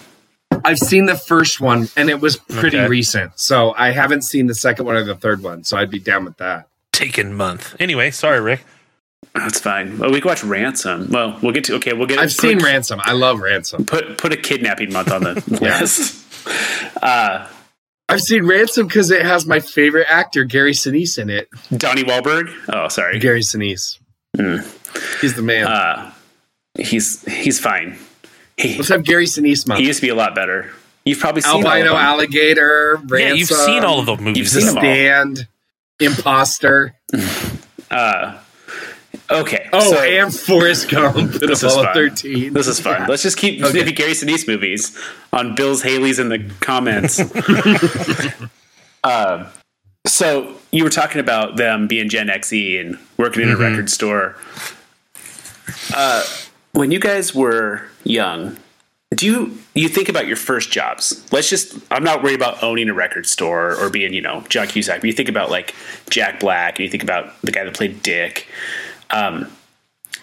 [0.65, 2.89] I've seen the first one and it was pretty Okay.
[2.89, 3.39] recent.
[3.41, 5.65] So I haven't seen the second one or the third one.
[5.65, 6.69] So I'd be down with that.
[6.93, 7.77] Taken month.
[7.81, 8.65] Anyway, sorry, Rick.
[9.35, 9.97] That's fine.
[9.99, 11.09] Well, we can watch Ransom.
[11.11, 11.93] Well, we'll get to okay.
[11.93, 12.19] We'll get.
[12.19, 13.01] I've seen a- Ransom.
[13.05, 13.87] I love Ransom.
[13.87, 15.81] Put put a kidnapping month on the Yeah.
[15.81, 16.25] list.
[18.11, 21.49] I've seen Ransom because it has my favorite actor, Gary Sinise, in it.
[21.77, 22.53] Donnie Wahlberg.
[22.73, 23.19] Oh, sorry.
[23.19, 23.99] Gary Sinise.
[25.21, 25.67] He's the man.
[25.67, 26.13] Uh,
[26.79, 27.99] he's he's fine.
[28.57, 29.81] He, Let's have Gary Sinise month.
[29.81, 30.71] he used to be a lot better.
[31.05, 31.97] You've probably seen all of Albino them.
[31.97, 33.19] Alligator, Ransom.
[33.19, 34.37] yeah, you've seen all of the movies.
[34.37, 34.83] You've seen them all.
[34.83, 35.49] Stand,
[35.99, 36.95] Imposter.
[39.31, 39.69] Okay.
[39.73, 41.95] Oh, so and Forrest Gump in This is Apollo fun.
[41.95, 42.53] 13.
[42.53, 43.09] this is fun.
[43.09, 43.73] Let's just keep Okay.
[43.79, 44.99] maybe Gary Sinise movies
[45.33, 47.21] on Bill's Haley's in the comments.
[49.05, 49.47] um,
[50.07, 54.37] so you were talking about them being Gen XE and working in a record store.
[55.95, 56.25] Uh,
[56.73, 58.57] when you guys were young,
[59.15, 61.25] do you you think about your first jobs?
[61.33, 64.67] Let's just I'm not worried about owning a record store or being, you know, John
[64.69, 65.75] Cusack, but you think about like
[66.09, 68.47] Jack Black and you think about the guy that played Dick.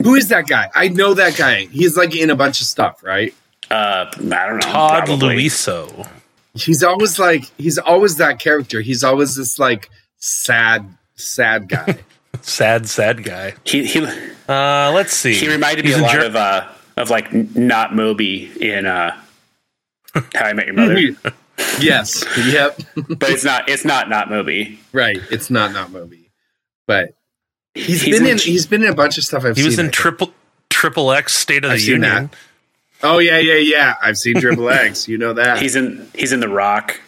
[0.03, 0.69] Who is that guy?
[0.75, 1.65] I know that guy.
[1.65, 3.33] He's like in a bunch of stuff, right?
[3.69, 4.59] Uh I don't know.
[4.61, 5.35] Todd probably.
[5.35, 6.07] Louiso.
[6.53, 8.81] He's always like, he's always that character.
[8.81, 11.97] He's always this like sad, sad guy.
[12.41, 13.55] Sad, sad guy.
[13.63, 13.99] He he
[14.47, 15.33] Uh, let's see.
[15.33, 19.15] he reminded me He's a lot Ger- of uh of like not Moby in uh
[20.13, 20.99] How I Met Your Mother.
[21.79, 22.23] yes.
[22.37, 22.79] Yep.
[23.17, 24.79] but it's not it's not not Moby.
[24.93, 25.17] Right.
[25.31, 26.29] It's not not Moby,
[26.85, 27.16] but
[27.77, 28.37] he's He's been in in.
[28.37, 29.43] He's been in a bunch of stuff.
[29.45, 29.91] I've He was seen, I in.
[29.91, 30.33] Triple
[30.69, 32.01] Triple X State of I've the Union.
[32.29, 32.35] that.
[33.03, 33.95] Oh yeah, yeah, yeah.
[34.01, 35.07] I've seen Triple X.
[35.07, 35.59] You know that.
[35.61, 36.99] He's in he's in The Rock.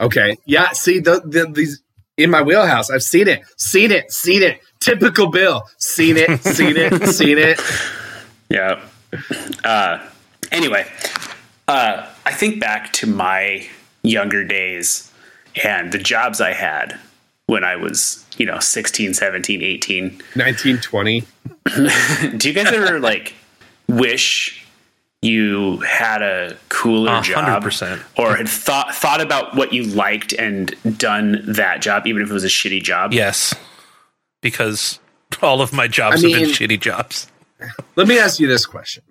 [0.00, 0.36] okay.
[0.46, 0.70] Yeah.
[0.72, 1.80] See the, the these
[2.16, 2.90] in my wheelhouse.
[2.90, 3.42] I've seen it.
[3.56, 4.10] Seen it.
[4.12, 4.60] Seen it.
[4.80, 5.68] Typical Bill.
[5.78, 6.40] Seen it.
[6.42, 7.06] Seen it.
[7.14, 7.60] Seen it.
[8.48, 8.80] Yeah.
[9.64, 10.04] Uh,
[10.52, 10.86] anyway,
[11.68, 13.66] uh, I think back to my
[14.02, 15.10] younger days
[15.64, 16.98] and the jobs I had
[17.46, 20.02] when I was, you know, 16, 17, 18.
[20.34, 21.24] 1920.
[22.36, 23.34] Do you guys ever like
[23.88, 24.66] wish
[25.22, 28.02] you had a cooler A hundred job percent.
[28.18, 32.32] or had thought thought about what you liked and done that job even if it
[32.34, 33.12] was a shitty job?
[33.12, 33.54] Yes,
[34.42, 34.98] because
[35.42, 37.30] all of my jobs I have been shitty jobs.
[37.96, 39.02] Let me ask you this question: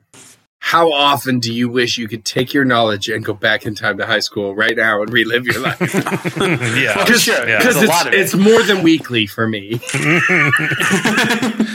[0.66, 3.98] how often do you wish you could take your knowledge and go back in time
[3.98, 5.80] to high school right now and relive your life?
[5.94, 6.96] yeah.
[6.96, 7.48] Well, sure.
[7.48, 7.58] Yeah.
[7.60, 8.20] Because a it's, lot of it.
[8.20, 9.82] it's more than weekly for me.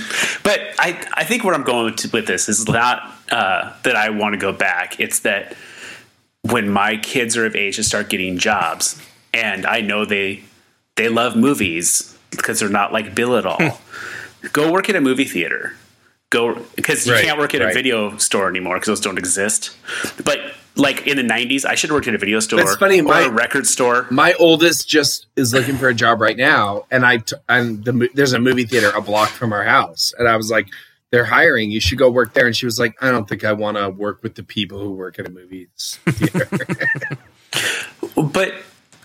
[0.48, 4.08] But I, I think where I'm going to, with this is not uh, that I
[4.08, 4.98] want to go back.
[4.98, 5.54] It's that
[6.40, 8.98] when my kids are of age to start getting jobs,
[9.34, 10.42] and I know they
[10.96, 13.80] they love movies because they're not like Bill at all.
[14.54, 15.74] go work at a movie theater.
[16.30, 19.74] Go because you Right, can't work at a video store anymore because those don't exist.
[20.24, 20.38] But
[20.76, 23.04] like in the '90s, I should have worked at a video store That's funny, or
[23.04, 24.06] my- a record store.
[24.10, 28.10] My oldest just is looking for a job right now, and I t- and the,
[28.14, 30.68] there's a movie theater a block from our house, and I was like,
[31.10, 31.70] "They're hiring.
[31.70, 33.88] You should go work there." And she was like, "I don't think I want to
[33.88, 36.46] work with the people who work at a movie theater."
[38.16, 38.54] But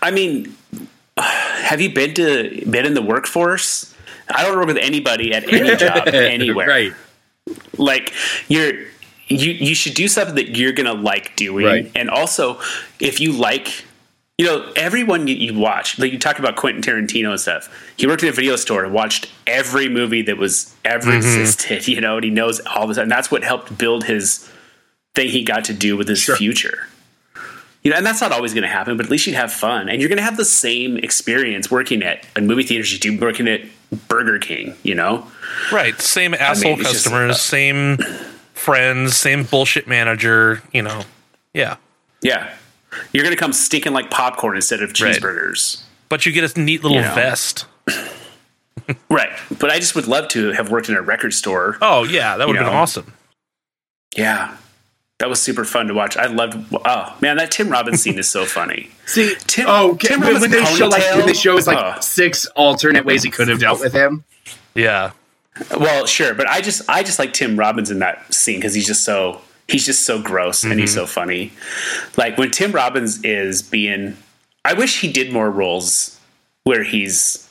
[0.02, 0.54] I mean,
[1.16, 3.94] have you been to been in the workforce?
[4.28, 6.66] I don't work with anybody at any job anywhere.
[6.68, 6.92] right?
[7.76, 8.12] Like
[8.48, 8.72] you're
[9.28, 11.92] you you should do something that you're gonna like doing, Right.
[11.94, 12.60] and also
[13.00, 13.84] if you like.
[14.36, 17.72] You know, everyone you, you watch, like you talk about Quentin Tarantino and stuff.
[17.96, 21.18] He worked in a video store and watched every movie that was ever mm-hmm.
[21.18, 22.96] existed, you know, and he knows all this.
[22.96, 24.50] And that's what helped build his
[25.14, 26.34] thing he got to do with his Sure.
[26.34, 26.88] future.
[27.84, 29.88] You know, and that's not always going to happen, but at least you'd have fun,
[29.88, 33.16] and you're going to have the same experience working at a movie theaters you do
[33.16, 33.60] working at
[34.08, 34.74] Burger King.
[34.82, 35.26] You know,
[35.72, 35.98] Right.
[36.00, 37.98] Same asshole it's just, customers, uh, same
[38.54, 41.02] friends, same bullshit manager, you know.
[41.52, 41.76] Yeah.
[42.22, 42.52] yeah,
[43.12, 45.14] you're going to come stinking like popcorn instead of Right.
[45.16, 47.14] cheeseburgers, But you get a neat little You know.
[47.14, 47.66] vest.
[49.08, 49.30] right?
[49.58, 51.76] But I just would love to have worked in a record store.
[51.80, 52.36] Oh, yeah.
[52.36, 53.12] That would have been awesome.
[54.16, 54.56] Yeah,
[55.18, 56.16] that was super fun to watch.
[56.16, 56.74] I loved.
[56.84, 58.90] Oh man, that Tim Robbins scene is so funny.
[59.06, 60.08] See, Tim- oh, okay.
[60.08, 62.02] Tim when, when they show like when they show us like Ugh.
[62.02, 64.24] six alternate ways he could have dealt with him.
[64.74, 65.12] Yeah.
[65.70, 68.86] Well, sure, but I just I just like Tim Robbins in that scene because he's
[68.86, 71.12] just so he's just so gross and he's so mm-hmm.
[71.12, 71.52] funny.
[72.16, 74.16] Like when Tim Robbins is being,
[74.64, 76.18] I wish he did more roles
[76.64, 77.48] where he's,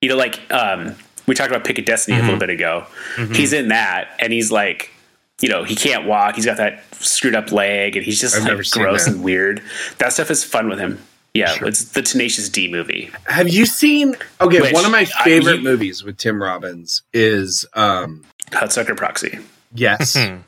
[0.00, 0.94] you know, like um,
[1.26, 2.40] we talked about Pick of Destiny a little mm-hmm.
[2.40, 2.86] bit ago.
[3.16, 3.34] Mm-hmm.
[3.34, 4.92] He's in that and he's like,
[5.40, 6.36] you know, he can't walk.
[6.36, 9.62] He's got that screwed up leg and he's just I've like gross and weird.
[9.98, 11.00] That stuff is fun with him.
[11.32, 13.10] Yeah, it's the Tenacious D movie.
[13.26, 14.16] Have you seen?
[14.40, 18.96] Okay, Which, one of my I- favorite you- movies with Tim Robbins is um Hudsucker
[18.96, 19.38] Proxy.
[19.72, 20.38] yes, Hmm.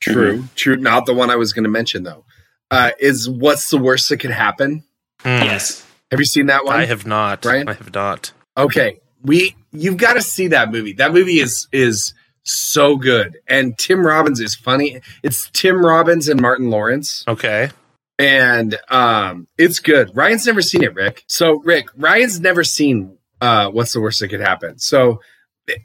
[0.00, 0.76] true, true.
[0.76, 2.24] Not the one I was going to mention though.
[2.70, 4.82] Uh, is what's the worst that could happen?
[5.24, 5.86] Yes.
[6.10, 6.76] Have you seen that one?
[6.76, 7.42] I have not.
[7.42, 7.68] Brian?
[7.68, 8.32] I have not.
[8.56, 10.94] Okay, we you've got to see that movie.
[10.94, 12.12] That movie is is
[12.44, 15.00] so good, and Tim Robbins is funny.
[15.22, 17.70] It's Tim Robbins and Martin Lawrence, Okay.
[18.18, 20.10] and um, it's good.
[20.14, 21.24] Ryan's never seen it, Rick.
[21.26, 24.78] So Rick, Ryan's never seen uh, what's the worst that could happen.
[24.78, 25.20] So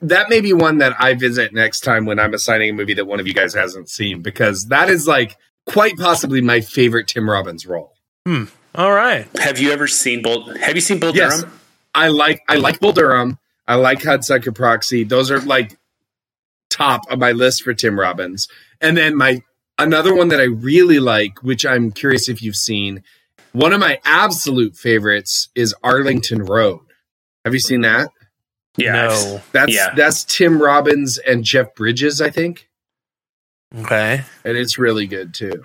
[0.01, 3.05] that may be one that I visit next time when I'm assigning a movie that
[3.05, 7.29] one of you guys hasn't seen, because that is like quite possibly my favorite Tim
[7.29, 7.93] Robbins role.
[8.25, 8.45] Hmm.
[8.75, 9.27] All right.
[9.39, 10.53] Have you ever seen Bull?
[10.59, 11.39] Have you seen Bull Yes.
[11.41, 11.59] Durham?
[11.95, 13.39] I like I like Bull Durham.
[13.67, 15.03] I like Hudsucker Proxy.
[15.05, 15.77] Those are like
[16.79, 18.47] top of my list for Tim Robbins.
[18.81, 19.41] And then my
[19.77, 23.03] another one that I really like, which I'm curious if you've seen,
[23.51, 26.79] one of my absolute favorites is Arlington Road.
[27.45, 28.09] Have you seen that?
[28.77, 28.93] Yeah.
[28.93, 29.41] no.
[29.51, 29.93] That's Yeah.
[29.95, 32.69] that's Tim Robbins and Jeff Bridges, I think.
[33.77, 34.21] Okay.
[34.45, 35.63] And it's really good too.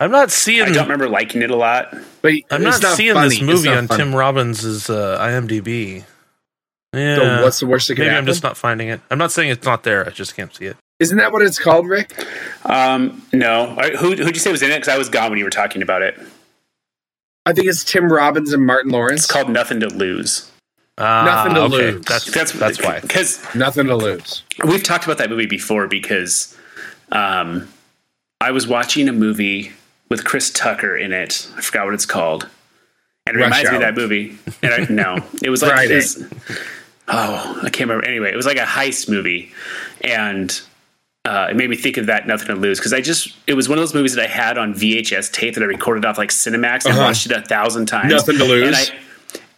[0.00, 0.62] I'm not seeing.
[0.62, 1.94] I don't remember liking it a lot.
[2.20, 3.28] But I'm it's not, seeing funny.
[3.28, 4.04] this movie on funny.
[4.04, 6.04] Tim Robbins' uh, IMDb.
[6.96, 7.16] Yeah.
[7.16, 9.00] So what's the worst that could Maybe I'm just not finding it.
[9.10, 10.06] I'm not saying it's not there.
[10.06, 10.76] I just can't see it.
[11.00, 12.12] Isn't that what it's called, Rick?
[12.64, 13.68] Um, no.
[13.70, 14.76] All right, Who who'd you say was in it?
[14.76, 16.18] Because I was gone when you were talking about it.
[17.46, 19.24] I think it's Tim Robbins and Martin Lawrence.
[19.24, 20.50] It's called Nothing to Lose.
[20.96, 21.92] Ah, Nothing to okay.
[21.92, 22.04] lose.
[22.06, 23.00] That's That's that's why.
[23.00, 24.42] Because Nothing to lose.
[24.64, 25.88] we've talked about that movie before.
[25.88, 26.56] Because
[27.10, 27.68] um,
[28.40, 29.72] I was watching a movie
[30.08, 31.48] with Chris Tucker in it.
[31.56, 32.48] I forgot what it's called.
[33.26, 34.38] And it Rush reminds me of that movie.
[34.62, 35.94] And I, no, it was like Friday.
[35.94, 36.22] this.
[37.08, 38.06] Oh, I can't remember.
[38.06, 39.52] Anyway, it was like a heist movie,
[40.00, 40.58] and
[41.26, 43.68] uh, it made me think of that Nothing to Lose because I just it was
[43.68, 46.30] one of those movies that I had on VHS tape that I recorded off like
[46.30, 47.02] Cinemax and Uh-huh.
[47.02, 48.10] watched it a thousand times.
[48.10, 48.66] Nothing to lose.
[48.66, 48.84] And I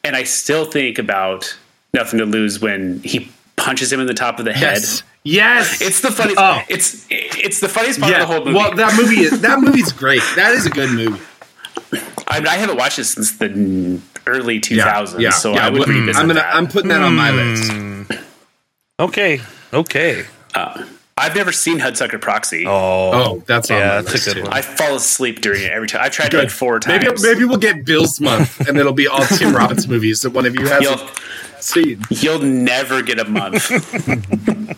[0.04, 1.56] and I still think about
[1.94, 4.78] Nothing to Lose when he punches him in the top of the head.
[4.78, 5.02] Yes.
[5.24, 5.80] Yes.
[5.80, 6.40] It's the funniest.
[6.40, 6.60] Oh.
[6.68, 8.22] It's it's the funniest part yeah.
[8.22, 8.56] of the whole movie.
[8.56, 10.22] Well, that movie is that movie's great.
[10.36, 11.20] That is a good movie.
[12.26, 16.16] I, mean, I haven't watched it since the early 2000s, so I would well, revisit
[16.16, 16.40] mm, I'm gonna.
[16.40, 16.54] that.
[16.54, 17.70] I'm putting that on my list.
[17.72, 18.02] Hmm.
[18.98, 19.40] Okay.
[19.72, 20.24] Okay.
[20.54, 20.84] Uh,
[21.18, 22.66] I've never seen Hudsucker Proxy.
[22.66, 23.10] Oh.
[23.12, 24.42] Oh, that's on Yeah, my that's a good too.
[24.44, 24.52] one.
[24.52, 26.02] I fall asleep during it every time.
[26.02, 27.22] I've tried it like four times.
[27.22, 30.44] maybe maybe we'll get Bill's month, and it'll be all Tim Robbins movies that one
[30.46, 31.08] of you hasn't You'll,
[31.60, 32.04] seen.
[32.10, 33.70] you'll never get a month.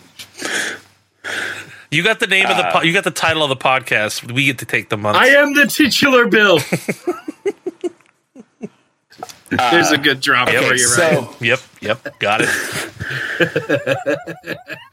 [1.91, 4.31] You got the name of the po- uh, you got the title of the podcast.
[4.31, 5.17] We get to take the month.
[5.17, 6.59] I am the titular Bill.
[9.49, 11.41] There's a good drop Okay, for you, so right?
[11.41, 12.49] Yep, yep, got it.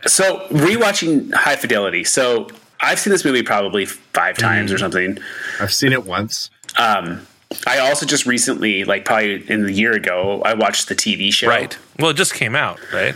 [0.07, 2.05] so rewatching High Fidelity.
[2.05, 2.49] So
[2.81, 5.19] I've seen this movie probably five times or something.
[5.61, 6.51] I've seen it once.
[6.79, 7.27] Um,
[7.67, 11.49] I also just recently, like probably in the year ago, I watched the TV show.
[11.49, 11.77] Right.
[11.99, 13.15] Well, it just came out, right?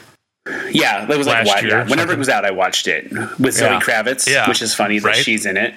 [0.71, 2.11] Yeah, that was like Last why- year whenever something.
[2.17, 3.81] it was out, I watched it with Zoe Yeah.
[3.81, 4.49] Kravitz, Yeah.
[4.49, 5.17] which is funny that Right.
[5.25, 5.75] she's in it.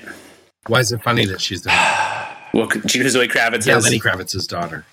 [0.67, 1.77] Why is it funny that she's done?
[2.53, 3.83] Well, do you know Zoe Kravitz Yeah, is?
[3.83, 4.85] Lenny Kravitz's daughter.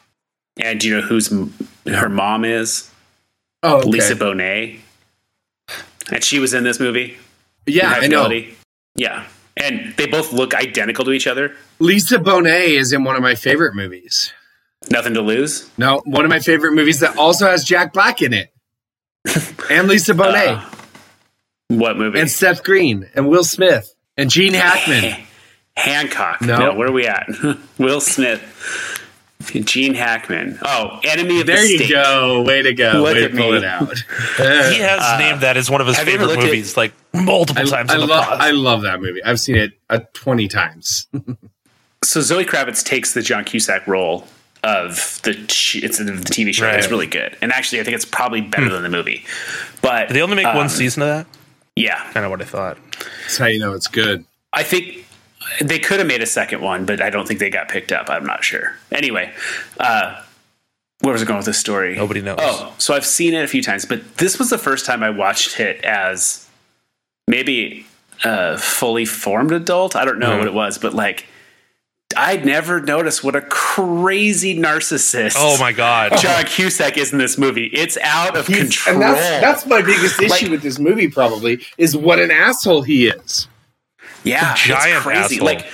[0.62, 1.32] And do you know who's
[1.86, 2.90] her mom is?
[3.62, 3.88] Oh, okay.
[3.90, 4.78] Lisa Bonet.
[6.12, 7.16] And she was in this movie.
[7.66, 8.28] yeah, I know.
[8.96, 9.26] Yeah.
[9.56, 11.54] And they both look identical to each other.
[11.78, 14.32] Lisa Bonet is in one of my favorite movies.
[14.90, 15.68] Nothing to lose.
[15.76, 18.50] No, one of my favorite movies that also has Jack Black in it,
[19.70, 20.70] and Lisa Bonet, Uh,
[21.68, 22.18] What movie?
[22.18, 25.16] and Seth Green, and Will Smith, and Gene Hackman.
[25.76, 26.40] Hancock.
[26.40, 26.58] No.
[26.58, 26.74] No.
[26.74, 27.28] where are we at?
[27.78, 28.40] Will Smith.
[29.53, 30.59] Gene Hackman.
[30.62, 31.90] Oh, Enemy of There the you State.
[31.90, 32.42] go.
[32.42, 32.92] Way to go.
[32.92, 33.59] Look Way at to pull me.
[33.59, 33.98] it out.
[34.72, 36.76] He has named that as one of his have you ever favorite looked at- movies,
[36.76, 38.24] like multiple I, times I in the love.
[38.24, 38.40] pod.
[38.40, 39.22] I love that movie.
[39.24, 41.07] I've seen it uh, twenty times.
[42.03, 44.26] So Zoe Kravitz takes the John Cusack role
[44.64, 46.66] of the it's the TV show.
[46.66, 46.76] Right.
[46.78, 49.24] It's really good, and actually, I think it's probably better than the movie.
[49.82, 51.26] But Did they only make um, one season of that?
[51.76, 52.78] Yeah, Kind of what I thought.
[53.22, 54.24] That's how you know it's good.
[54.53, 55.07] I think
[55.61, 58.09] they could have made a second one, but I don't think they got picked up.
[58.11, 58.76] I'm not sure.
[58.92, 59.32] Anyway,
[59.78, 60.22] uh,
[61.01, 61.96] where was it going with this story?
[61.96, 62.38] Nobody knows.
[62.40, 65.11] Oh, so I've seen it a few times, but this was the first time I
[65.11, 66.46] watched it as
[67.26, 67.86] maybe
[68.24, 69.96] a fully formed adult.
[69.96, 70.38] I don't know Mhm.
[70.38, 71.26] what it was, but like
[72.16, 75.34] I'd never noticed what a crazy narcissist.
[75.38, 76.18] Oh my god.
[76.18, 77.66] John Cusack is in this movie.
[77.66, 78.94] It's out of He's- control.
[78.96, 81.07] and that's that's my biggest issue Like- with this movie.
[81.09, 83.46] Probably is what an asshole he is.
[84.24, 85.34] Yeah, Giant it's crazy.
[85.36, 85.46] asshole.
[85.46, 85.66] Like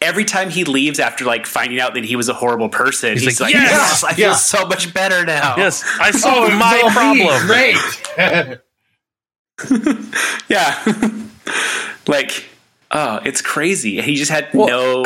[0.00, 3.22] every time he leaves after like finding out that he was a horrible person, he's,
[3.24, 6.80] He's like, like, "Yes, "Yes, I feel so much better now." Yes, I solved my
[6.80, 7.46] so problem.
[7.46, 8.58] Great.
[10.48, 10.82] Yeah.
[12.06, 12.44] like,
[12.90, 14.00] oh, it's crazy.
[14.00, 15.04] He just had no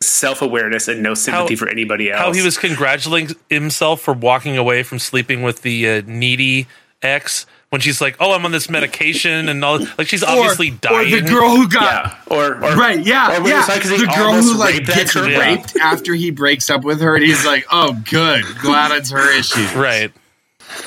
[0.00, 2.20] self awareness and no sympathy How- for anybody else.
[2.20, 6.68] How he was congratulating himself for walking away from sleeping with the uh, needy
[7.02, 10.74] ex when she's like, "Oh, I'm on this medication," and all like she's obviously or,
[10.80, 11.12] dying.
[11.14, 11.82] Or the girl who got
[12.30, 13.60] yeah, or, or right, yeah, or yeah.
[13.60, 15.28] it's like 'cause he the girl who like gets girl.
[15.28, 15.38] Yeah.
[15.38, 19.36] raped after he breaks up with her, and he's like, "Oh, good, glad it's her
[19.38, 20.10] issue." right.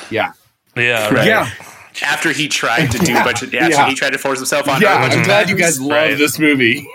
[0.09, 0.33] Yeah,
[0.75, 1.13] Yeah.
[1.13, 1.25] Right.
[1.27, 1.49] yeah,
[2.03, 3.21] after he tried to do Yeah.
[3.21, 3.87] a bunch of yeah, Yeah.
[3.87, 4.89] he tried to force himself on yeah.
[4.89, 4.95] her.
[4.97, 6.17] a bunch I'm of glad you guys love Right.
[6.17, 6.87] this movie.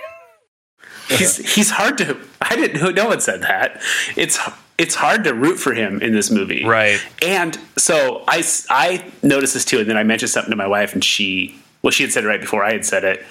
[1.08, 2.16] He's he's hard to.
[2.40, 2.80] I didn't.
[2.82, 3.80] know No one said that.
[4.16, 4.38] It's
[4.78, 6.64] it's hard to root for him in this movie.
[6.64, 7.00] Right.
[7.22, 10.92] And so I, I noticed this too, and then I mentioned something to my wife,
[10.92, 13.24] and she, well, she had said it right before I had said it.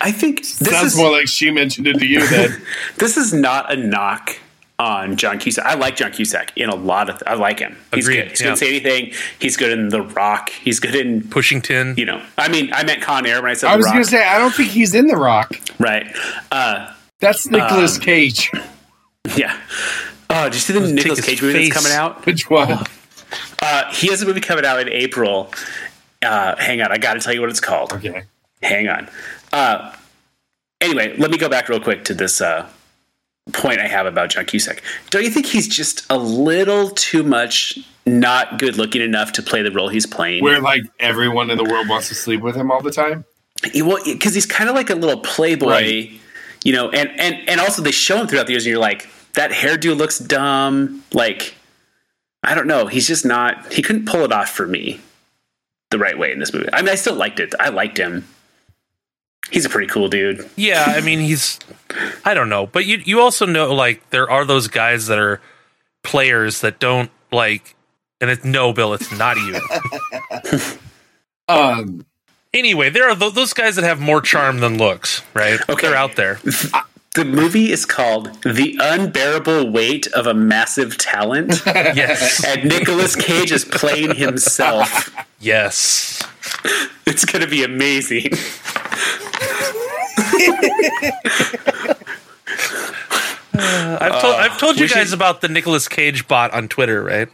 [0.00, 2.60] I think this Sounds is more like she mentioned it to you then.
[2.98, 4.36] this is not a knock
[4.78, 5.64] on John Cusack.
[5.64, 7.22] I like John Cusack in a lot of.
[7.26, 7.76] I like him.
[7.94, 8.30] He's Agreed, good.
[8.30, 8.44] He's yeah.
[8.46, 9.12] good in say anything.
[9.38, 10.50] He's good in The Rock.
[10.50, 11.28] He's good in.
[11.28, 11.94] Pushington.
[11.96, 14.24] You know, I mean, I meant Con Air when I said I was gonna say
[14.26, 15.52] I don't think he's in The Rock.
[15.78, 16.06] right.
[16.50, 18.50] Uh, That's Nicolas Um, Cage.
[19.36, 19.56] yeah.
[20.34, 21.74] Oh, did you see the Nicolas his Cage movie face.
[21.74, 22.24] that's coming out?
[22.26, 22.84] Which one?
[23.60, 25.52] Uh, he has a movie coming out in April.
[26.22, 27.92] Uh, hang on, I got to tell you what it's called.
[27.92, 28.22] Okay.
[28.62, 29.08] Hang on.
[29.52, 29.94] Uh,
[30.80, 32.68] anyway, let me go back real quick to this uh,
[33.52, 34.82] point I have about John Cusack.
[35.10, 39.62] Don't you think he's just a little too much not good looking enough to play
[39.62, 40.42] the role he's playing?
[40.44, 43.24] Where like everyone in the world wants to sleep with him all the time.
[43.72, 46.10] He- well, because he's kind of like a little playboy, Right.
[46.64, 49.08] you know, and and and also they show him throughout the years, and you're like,
[49.34, 51.02] that hairdo looks dumb.
[51.12, 51.54] Like,
[52.42, 53.72] I don't know, he's just not.
[53.72, 55.00] He couldn't pull it off for me
[55.90, 56.68] the right way in this movie.
[56.72, 57.54] I mean, I still liked it.
[57.60, 58.26] I liked him.
[59.50, 60.48] He's a pretty cool dude.
[60.56, 61.58] Yeah, I mean he's
[62.24, 65.40] I don't know, but you you also know like there are those guys that are
[66.04, 67.74] players that don't like
[68.20, 69.60] and it's no Bill, it's not you.
[71.48, 72.06] Um,
[72.54, 75.60] anyway, there are th- those guys that have more charm than looks, right?
[75.68, 75.88] Okay.
[75.88, 76.38] They're out there.
[77.14, 81.60] The movie is called The Unbearable Weight of a Massive Talent.
[81.94, 82.42] Yes.
[82.46, 85.10] and Nicolas Cage is playing himself.
[85.38, 86.22] yes.
[87.06, 88.32] It's going to be amazing.
[93.54, 97.02] I've told uh, I've told you guys should- about the Nicolas Cage bot on Twitter,
[97.02, 97.28] right?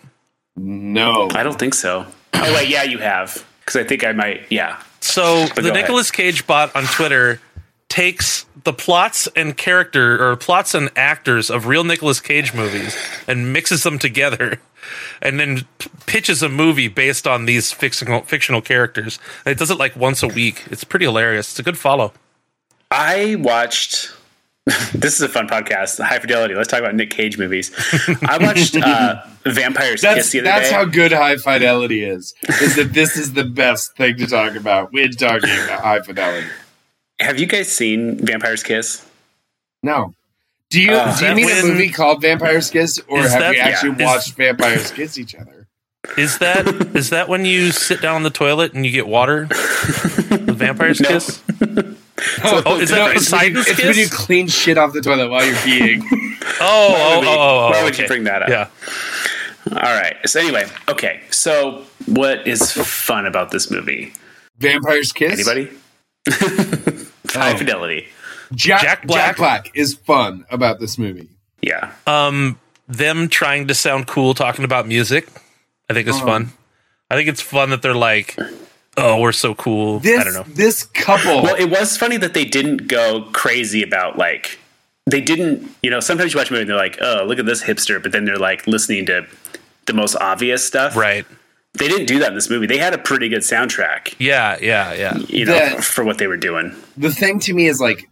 [0.57, 1.29] no.
[1.33, 2.05] I don't think so.
[2.35, 3.45] Oh, wait, yeah, you have.
[3.61, 4.83] Because I think I might, yeah.
[5.01, 5.83] So But the go ahead.
[5.83, 7.41] Nicolas Cage bot on Twitter
[7.89, 13.53] takes the plots and character or plots and actors of real Nicolas Cage movies and
[13.53, 14.61] mixes them together
[15.23, 19.19] and then p- pitches a movie based on these fictional fictional characters.
[19.45, 20.65] And it does it like once a week.
[20.71, 21.51] It's pretty hilarious.
[21.51, 22.13] It's a good follow.
[22.91, 24.13] I watched.
[24.95, 26.03] this is a fun podcast.
[26.05, 26.55] High Fidelity.
[26.55, 27.73] Let's talk about Nick Cage movies.
[28.23, 30.75] I watched uh, Vampire's That's Kiss the other that's day.
[30.75, 32.35] how good high fidelity is.
[32.61, 36.49] Is that this is the best thing to talk about when talking about high fidelity.
[37.21, 39.05] Have you guys seen Vampire's Kiss?
[39.83, 40.15] No.
[40.71, 43.51] Do you Uh, do you mean when- a movie called Vampire's Kiss, or have that-
[43.51, 44.07] we actually yeah.
[44.07, 45.67] watched vampires kiss each other?
[46.17, 49.47] Is that is that when you sit down on the toilet and you get water?
[49.47, 51.09] The vampire's No.
[51.09, 51.43] kiss?
[52.43, 55.45] Oh, is that it's when, you, it's when you clean shit off the toilet while
[55.47, 56.03] you're peeing.
[56.61, 58.49] Oh, oh, oh, oh, Why oh, would you bring that up?
[58.49, 58.69] Yeah.
[59.71, 60.17] All right.
[60.27, 61.21] So anyway, okay.
[61.31, 64.13] So what is fun about this movie?
[64.59, 65.33] Vampires kiss.
[65.35, 65.71] Anybody?
[66.31, 67.57] High Oh.
[67.57, 68.09] Fidelity.
[68.55, 69.37] Jack, Jack Jack Black.
[69.37, 69.71] Black.
[69.75, 71.29] is fun about this movie.
[71.61, 71.93] Yeah.
[72.07, 72.59] Um,
[72.89, 75.29] them trying to sound cool talking about music,
[75.91, 76.25] I think is Oh.
[76.27, 76.53] fun.
[77.11, 78.37] I think it's fun that they're like,
[78.97, 80.45] "Oh, we're so cool." This I don't know.
[80.55, 81.43] this couple.
[81.43, 84.59] Well, it was funny that they didn't go crazy about like
[85.07, 85.71] they didn't.
[85.83, 88.03] You know, sometimes you watch a movie and they're like, "Oh, look at this hipster,"
[88.03, 89.27] but then they're like listening to
[89.87, 90.97] the most obvious stuff.
[90.97, 91.25] Right?
[91.79, 92.67] They didn't do that in this movie.
[92.67, 94.15] They had a pretty good soundtrack.
[94.19, 95.17] Yeah, yeah, yeah.
[95.29, 96.75] You know, The- for what they were doing.
[96.97, 98.09] the thing to me is like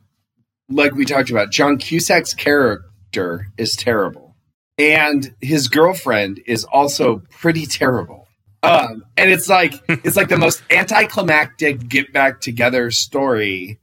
[0.69, 4.35] like we talked about john cusack's character is terrible
[4.79, 8.27] and his girlfriend is also pretty terrible
[8.65, 13.79] um and it's like it's like the most anticlimactic get back together story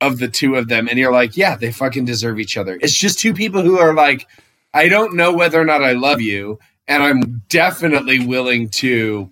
[0.00, 2.96] of the two of them and you're like yeah they fucking deserve each other it's
[2.96, 4.26] just two people who are like
[4.72, 6.58] i don't know whether or not i love you
[6.88, 9.30] and i'm definitely willing to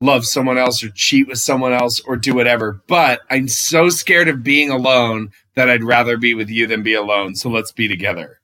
[0.00, 2.80] love someone else or cheat with someone else or do whatever.
[2.86, 6.94] But I'm so scared of being alone that I'd rather be with you than be
[6.94, 7.34] alone.
[7.34, 8.38] So let's be together.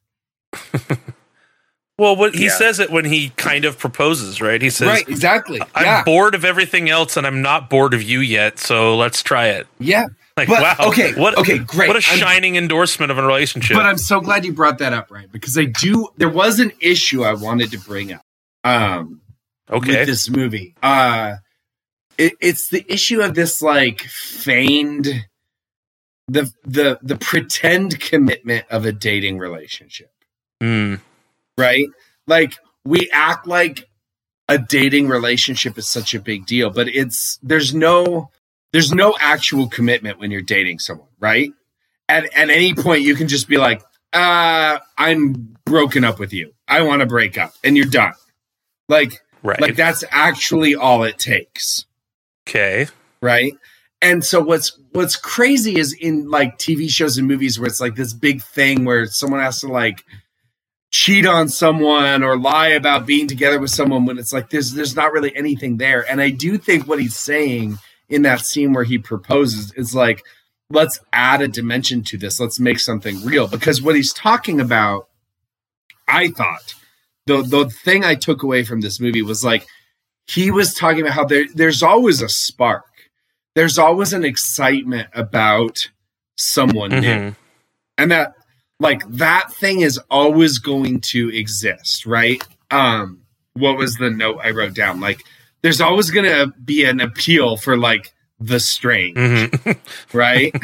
[1.96, 2.50] Well, what he Yeah.
[2.56, 4.60] says it when he kind of proposes, right?
[4.60, 5.60] He says, right, exactly.
[5.76, 6.02] "I'm yeah.
[6.02, 8.58] bored of everything else, and I'm not bored of you yet.
[8.58, 10.06] So let's try it." yeah.
[10.36, 11.38] Like, But, wow, okay, what?
[11.38, 11.86] okay, great.
[11.86, 13.76] What a I'm- shining endorsement of a relationship.
[13.76, 15.30] But I'm so glad you brought that up, right?
[15.30, 18.22] Because I do there was an issue I wanted to bring up.
[18.64, 19.20] Um
[19.70, 20.74] okay, with this movie.
[20.82, 21.36] Uh
[22.16, 25.26] it, it's the issue of this like feigned
[26.28, 30.10] the the the pretend commitment of a dating relationship.
[30.60, 30.94] Hmm.
[31.58, 31.88] right?
[32.26, 32.54] Like
[32.84, 33.88] we act like
[34.48, 38.30] a dating relationship is such a big deal, but it's there's no
[38.72, 41.52] there's no actual commitment when you're dating someone, right?
[42.08, 46.54] At at any point you can just be like, uh, I'm broken up with you.
[46.68, 48.14] I want to break up, and you're done.
[48.88, 49.60] Like right.
[49.60, 51.86] like that's actually all it takes.
[52.48, 52.88] Okay.
[53.20, 53.54] right?
[54.02, 57.94] And so what's what's crazy is in like tv shows and movies where it's like
[57.94, 60.04] this big thing where someone has to like
[60.90, 64.94] cheat on someone or lie about being together with someone when it's like there's there's
[64.94, 66.04] not really anything there.
[66.08, 67.78] And i do think what he's saying
[68.08, 70.22] in that scene where he proposes is like
[70.70, 72.40] let's add a dimension to this.
[72.40, 73.46] Let's make something real.
[73.48, 75.08] Because what he's talking about
[76.06, 76.74] i thought
[77.26, 79.66] the the thing i took away from this movie was like
[80.26, 82.84] he was talking about how there there's always a spark
[83.54, 85.88] there's always an excitement about
[86.36, 87.36] someone new Mhm.
[87.98, 88.34] and that
[88.80, 93.20] like that thing is always going to exist right um
[93.54, 95.22] what was the note i wrote down like
[95.62, 99.78] there's always going to be an appeal for like the strange Mhm.
[100.12, 100.52] right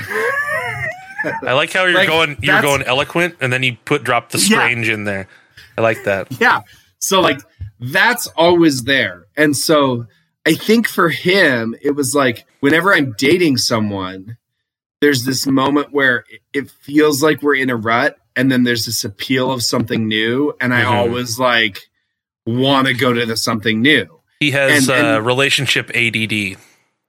[1.46, 2.38] I like how you're Like, going.
[2.40, 4.44] You're going eloquent, and then you put drop the Yeah.
[4.46, 5.28] strange in there.
[5.80, 6.28] I like that.
[6.40, 6.60] yeah
[6.98, 7.40] so like
[7.80, 10.06] that's always there and so
[10.46, 14.36] i think for him it was like whenever i'm dating someone
[15.00, 19.02] there's this moment where it- feels like we're in a rut and then there's this
[19.02, 20.90] appeal of something new and i Mhm.
[20.90, 21.80] always like
[22.46, 26.56] want to go to the something new He has And- uh, relationship ADD.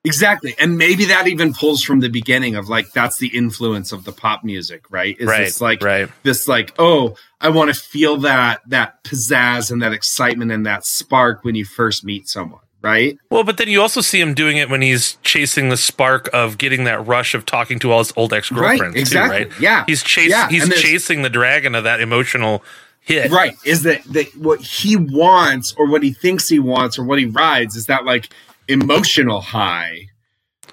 [0.03, 4.03] Exactly and maybe that even pulls from the beginning of like that's the influence of
[4.03, 5.45] the pop music right is right.
[5.45, 6.09] this like right.
[6.23, 10.85] this like oh i want to feel that that pizzazz and that excitement and that
[10.85, 14.57] spark when you first meet someone right Well, but then you also see him doing
[14.57, 18.11] it when he's chasing the spark of getting that rush of talking to all his
[18.15, 18.81] old ex girlfriends.
[18.81, 19.45] Right, exactly.
[19.45, 19.61] Too, right?
[19.61, 19.83] Yeah.
[19.85, 20.31] He's chasing.
[20.31, 22.63] Yeah, He's chasing the dragon of that emotional
[23.01, 23.31] hit.
[23.31, 27.19] right is that, that what he wants or what he thinks he wants or what
[27.19, 28.29] he rides is that like
[28.71, 30.07] emotional high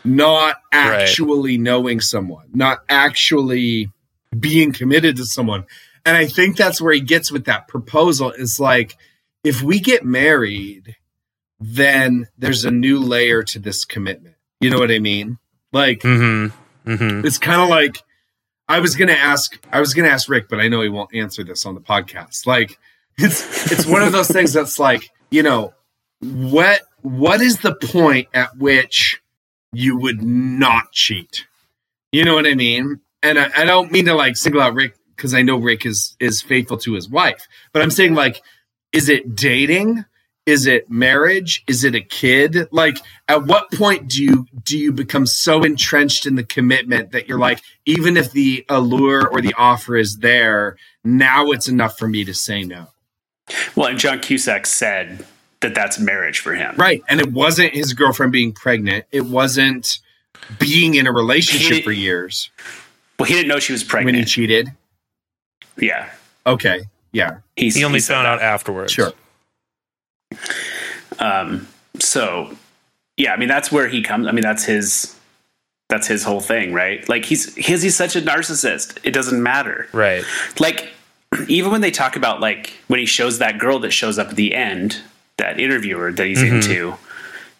[0.04, 3.90] not actually knowing someone not actually
[4.38, 5.64] being committed to someone
[6.06, 8.96] and i think that's where he gets with that proposal is like
[9.44, 10.96] if we get married
[11.60, 15.38] then there's a new layer to this commitment you know what i mean
[15.72, 16.90] like Mm-hmm.
[16.90, 17.26] Mm-hmm.
[17.26, 18.02] it's kind of like
[18.70, 21.42] I was gonna ask I was gonna ask Rick, but I know he won't answer
[21.42, 22.46] this on the podcast.
[22.46, 22.78] Like
[23.16, 25.72] it's it's one of those things that's like, you know,
[26.20, 29.20] what what is the point at which
[29.72, 31.46] you would not cheat?
[32.12, 33.00] You know what I mean?
[33.22, 36.16] And I, I don't mean to like single out Rick because I know Rick is
[36.20, 38.42] is faithful to his wife, but I'm saying like,
[38.92, 40.04] is it dating?
[40.46, 41.62] Is it marriage?
[41.66, 42.68] Is it a kid?
[42.70, 42.96] Like,
[43.28, 47.38] at what point do you do you become so entrenched in the commitment that you're
[47.38, 52.24] like, even if the allure or the offer is there, now it's enough for me
[52.24, 52.86] to say no?
[53.76, 55.26] Well, and John Cusack said
[55.60, 56.74] that that's marriage for him.
[56.76, 57.02] Right.
[57.08, 59.04] And it wasn't his girlfriend being pregnant.
[59.12, 59.98] It wasn't
[60.58, 62.50] being in a relationship for years
[63.18, 64.14] Well, he didn't know she was pregnant.
[64.16, 64.68] when he cheated.
[65.76, 66.10] yeah.
[66.46, 66.82] Okay.
[67.12, 67.38] Yeah.
[67.56, 68.92] He's, He only said found out afterwards.
[68.92, 69.12] Sure.
[71.18, 71.66] Um,
[71.98, 72.54] so
[73.16, 74.26] yeah, I mean that's where he comes.
[74.26, 75.14] I mean that's his
[75.88, 77.06] that's his whole thing, right?
[77.08, 78.98] Like he's he's he's such a narcissist.
[79.02, 79.88] It doesn't matter.
[79.92, 80.22] Right.
[80.60, 80.88] Like
[81.48, 84.36] even when they talk about like when he shows that girl that shows up at
[84.36, 85.00] the end,
[85.38, 86.56] that interviewer that he's mm-hmm.
[86.56, 86.94] into.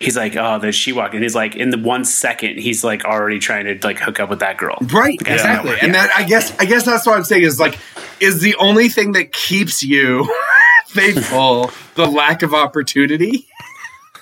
[0.01, 1.23] He's like, oh, there's she walking.
[1.23, 4.41] He's like, in the one second, he's like already trying to like hook up with
[4.41, 4.79] that girl.
[4.93, 5.33] Right, Yeah.
[5.33, 5.77] exactly.
[5.81, 7.77] And that I guess I guess that's what I'm saying is like
[8.21, 10.33] is the only thing that keeps you
[10.87, 13.49] faithful the lack of opportunity?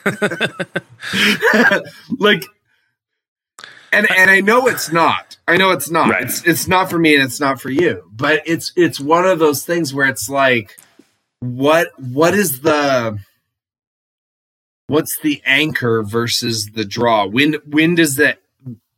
[2.18, 2.46] like
[3.92, 5.36] and and I know it's not.
[5.48, 6.10] I know it's not.
[6.10, 6.24] Right.
[6.24, 8.02] It's it's not for me and it's not for you.
[8.12, 10.78] But it's it's one of those things where it's like
[11.40, 13.18] what what is the
[14.86, 17.26] what's the anchor versus the draw?
[17.26, 18.40] When when does that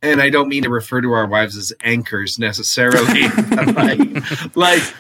[0.03, 3.29] and I don't mean to refer to our wives as anchors necessarily.
[3.73, 4.95] like, like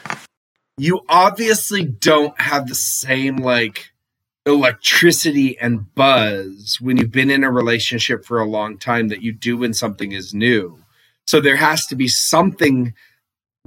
[0.77, 3.93] you obviously don't have the same like
[4.45, 9.33] electricity and buzz when you've been in a relationship for a long time that you
[9.33, 10.79] do when something is new.
[11.27, 12.95] So there has to be something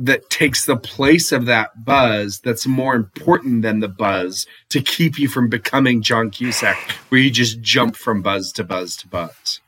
[0.05, 5.19] that takes the place of that buzz that's more important than the buzz to keep
[5.19, 6.77] you from becoming John Cusack,
[7.09, 9.59] where you just jump from buzz to buzz to buzz.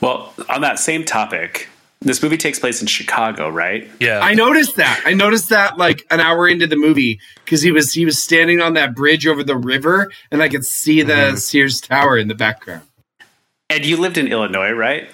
[0.00, 1.68] Well, on that same topic,
[2.00, 3.88] this movie takes place in Chicago, right?
[4.00, 4.20] Yeah.
[4.20, 5.00] I noticed that.
[5.04, 8.60] I noticed that like an hour into the movie because he was he was standing
[8.60, 11.36] on that bridge over the river, and I could see the mm-hmm.
[11.36, 12.82] Sears Tower in the background.
[13.70, 15.08] And you lived in Illinois, right?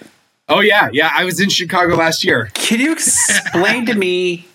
[0.48, 1.10] Oh yeah, yeah.
[1.14, 2.50] I was in Chicago last year.
[2.54, 4.46] Can you explain to me?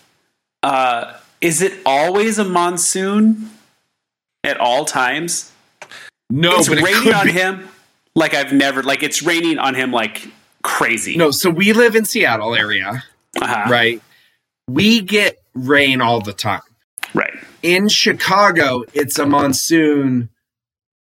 [0.63, 3.49] Uh, is it always a monsoon
[4.43, 5.51] at all times?
[6.29, 7.31] No, it's it raining could on be.
[7.33, 7.67] him
[8.15, 10.27] like I've never like it's raining on him like
[10.63, 11.15] crazy.
[11.15, 13.03] No, so we live in Seattle area,
[13.41, 13.69] uh-huh.
[13.69, 14.01] right?
[14.67, 16.61] We get rain all the time.
[17.13, 17.33] right.
[17.61, 20.29] In Chicago, it's a monsoon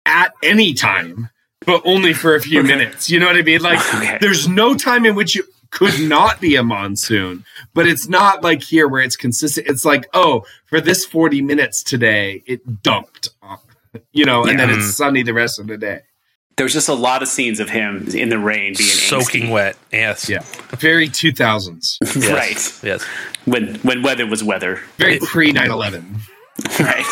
[0.07, 1.28] at any time,
[1.64, 3.09] but only for a few minutes.
[3.11, 3.61] You know what I mean?
[3.62, 4.18] Like, Okay.
[4.20, 7.44] there's no time in which it could not be a monsoon,
[7.74, 9.66] but it's not like here where it's consistent.
[9.68, 13.30] It's like, oh, for this 40 minutes today, it dumped,
[14.12, 16.00] you know, and then it's sunny the rest of the day.
[16.57, 19.50] There's just a lot of scenes of him in the rain being Soaking angsty.
[19.50, 19.76] wet.
[19.92, 20.28] Yes.
[20.30, 20.40] Yeah.
[20.78, 22.26] Very 2000s, Yes.
[22.82, 22.88] Right.
[22.88, 23.02] Yes.
[23.44, 24.80] When when weather was weather.
[24.96, 26.16] very pre 9 11.
[26.80, 27.04] Right.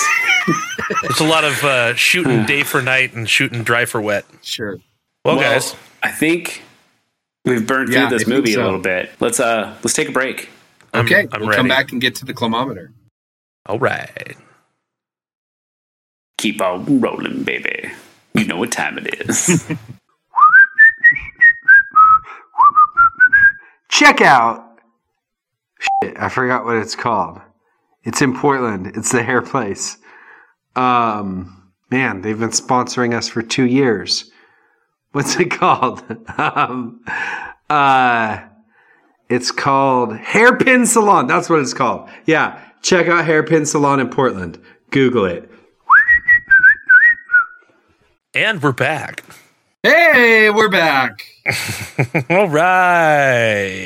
[1.03, 4.25] There's a lot of uh, shooting day for night and shooting dry for wet.
[4.43, 4.77] Sure.
[5.25, 6.63] Well, well, guys, I think
[7.45, 8.63] we've burned Yeah, through this think movie so.
[8.63, 9.11] a little bit.
[9.21, 10.51] Let's uh let's take a break.
[10.93, 11.27] I'm- Okay.
[11.33, 11.57] I'm we'll ready.
[11.59, 12.93] come back and get to the climometer.
[13.67, 14.37] all right.
[16.39, 17.91] Keep on rolling, baby.
[18.35, 19.65] You know what time it is.
[23.91, 24.79] check out.
[26.03, 27.41] Shit, I forgot what it's called.
[28.05, 28.93] It's in Portland.
[28.95, 29.97] It's the hair place.
[30.77, 34.31] Um, man, they've been sponsoring us for two years.
[35.13, 36.03] What's it called?
[36.39, 37.05] um,
[37.71, 38.41] uh,
[39.29, 41.27] it's called Hairpin Salon.
[41.27, 42.09] That's what it's called.
[42.27, 44.61] Yeah, check out Hairpin Salon in Portland.
[44.91, 45.51] Google it.
[48.35, 49.23] And we're back.
[49.83, 51.25] Hey, we're back.
[52.31, 53.79] All right.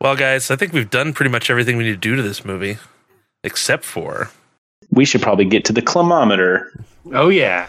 [0.00, 2.42] Well, guys, I think we've done pretty much everything we need to do to this
[2.42, 2.78] movie,
[3.44, 4.30] except for
[4.90, 6.72] We should probably get to the climometer.
[7.12, 7.68] Oh yeah.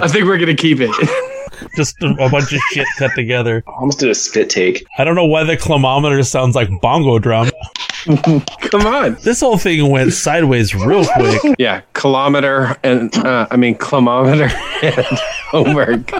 [0.00, 0.90] I think we're gonna keep it.
[1.76, 3.62] just a, a bunch of shit cut together.
[3.66, 4.84] I almost did a spit take.
[4.98, 7.50] I don't know why the climometer sounds like bongo drum.
[8.04, 9.16] Come on.
[9.22, 11.40] This whole thing went sideways real quick.
[11.58, 14.50] Yeah, kilometer and uh, I mean kilometer
[14.82, 15.06] and
[15.48, 16.12] homework.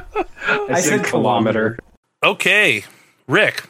[0.47, 1.79] I, said, kilometer.
[2.23, 2.85] okay,
[3.29, 3.65] Rick.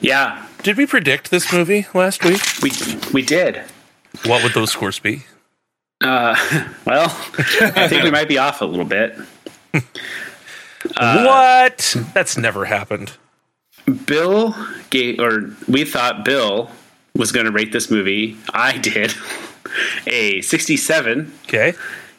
[0.00, 2.40] Yeah, Did we predict this movie last week?
[2.62, 2.70] we
[3.12, 3.62] we did.
[4.24, 5.24] What would those scores be?
[6.00, 6.34] Uh,
[6.84, 7.06] well,
[7.76, 9.16] I think we might be off a little bit.
[10.96, 11.96] what?
[12.14, 13.12] That's never happened.
[14.06, 14.54] Bill
[14.90, 16.70] gave, or we thought Bill
[17.14, 18.36] was going to rate this movie.
[18.52, 19.14] I did
[20.06, 21.74] a 67, Okay.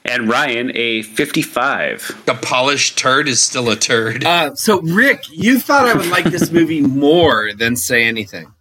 [0.06, 2.24] And Ryan a 55.
[2.28, 4.24] A polished turd is still a turd.
[4.26, 8.52] Uh, so, Rick, you thought I would like this movie more than say anything,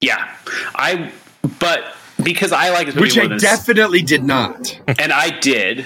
[0.00, 0.34] Yeah,
[0.74, 1.12] I.
[1.58, 1.84] But
[2.22, 4.78] because I like this movie which I than- definitely did not.
[4.86, 5.84] and I did,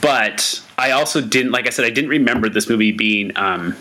[0.00, 1.52] but I also didn't.
[1.52, 3.32] Like I said, I didn't remember this movie being.
[3.36, 3.76] Um,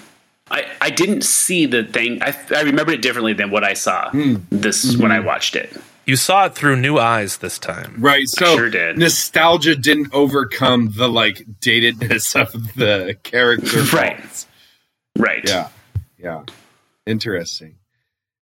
[0.51, 2.21] I I didn't see the thing.
[2.23, 4.09] I I remembered it differently than what I saw
[4.49, 5.75] this when I watched it.
[6.09, 7.95] You saw it through new eyes this time.
[7.99, 8.27] Right.
[8.27, 8.97] So sure did.
[8.97, 13.83] nostalgia didn't overcome the like datedness of the character.
[13.95, 14.45] Right.
[15.17, 15.47] Right.
[15.47, 15.69] Yeah.
[16.17, 16.43] Yeah.
[17.05, 17.75] Interesting.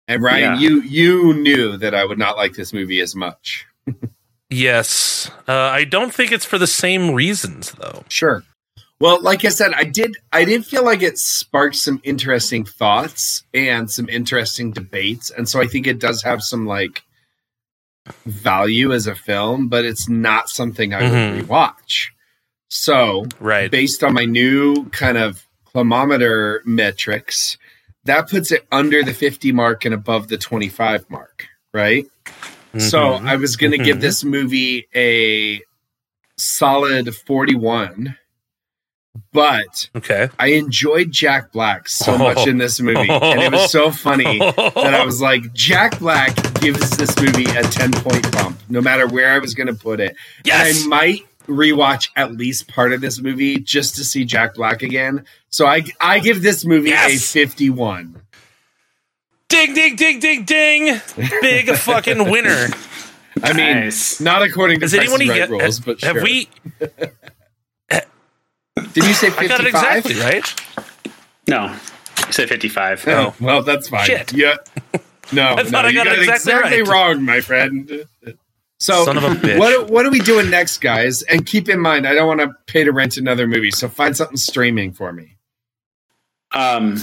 [0.09, 0.59] And Ryan, Yeah.
[0.59, 3.65] you you knew that I would not like this movie as much.
[4.51, 5.31] Yes.
[5.49, 8.05] Uh, I don't think it's for the same reasons, though.
[8.09, 8.43] Sure.
[9.01, 13.45] Well, like I said, I did I did feel like it sparked some interesting thoughts
[13.55, 15.31] and some interesting debates.
[15.31, 17.03] And so I think it does have some like
[18.27, 21.11] value as a film, but it's not something I Mhm.
[21.37, 22.09] would rewatch.
[22.69, 23.71] So Right.
[23.71, 27.57] based on my new kind of climometer metrics,
[28.05, 32.07] that puts it under the 50 mark and above the 25 mark, right?
[32.79, 33.29] So Mhm.
[33.29, 34.01] I was going to give Mhm.
[34.01, 35.61] this movie a
[36.39, 38.17] solid 41,
[39.33, 40.29] but Okay.
[40.39, 42.19] I enjoyed Jack Black so Oh.
[42.19, 43.09] much in this movie.
[43.11, 47.63] And it was so funny that I was like, Jack Black gives this movie a
[47.63, 50.17] 10 point bump, no matter where I was going to put it.
[50.45, 50.85] Yes!
[50.85, 54.83] And I might rewatch at least part of this movie just to see Jack Black
[54.83, 55.25] again.
[55.51, 57.13] So I, I give this movie Yes!
[57.13, 58.23] a 51.
[59.49, 61.01] Ding, ding, ding, ding, ding.
[61.43, 62.69] Big fucking winner.
[63.43, 64.21] I mean, Nice.
[64.21, 65.51] not according to Has anyone Right yet?
[65.51, 66.23] rules, but have sure.
[66.23, 66.49] we?
[68.95, 69.65] Did you say I got 55?
[69.65, 70.61] it exactly right.
[71.49, 71.77] No,
[72.27, 73.05] you said 55.
[73.09, 74.07] Oh, well, that's fine.
[74.07, 74.33] Shit.
[74.33, 74.57] Yeah.
[75.33, 76.89] No, I no, thought I you got it exactly right.
[76.89, 78.07] wrong, my friend.
[78.79, 79.59] So, Son of a bitch.
[79.59, 81.23] what what are we doing next, guys?
[81.23, 84.17] And keep in mind, I don't want to pay to rent another movie, so find
[84.17, 85.37] something streaming for me.
[86.53, 86.99] Um,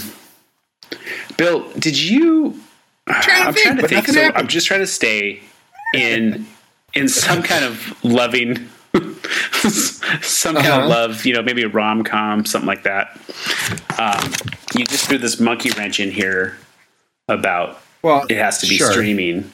[1.36, 2.60] Bill, did you?
[3.06, 4.08] trying I'm think, trying to think.
[4.08, 4.30] So.
[4.34, 5.40] I'm just trying to stay
[5.94, 6.46] in
[6.94, 8.68] in some kind of loving,
[10.22, 10.82] some kind Uh-huh.
[10.82, 11.24] of love.
[11.26, 13.18] You know, maybe a rom com, something like that.
[13.98, 14.32] Um,
[14.76, 16.56] you just threw this monkey wrench in here
[17.28, 18.90] about Well, it has to be sure.
[18.92, 19.50] streaming.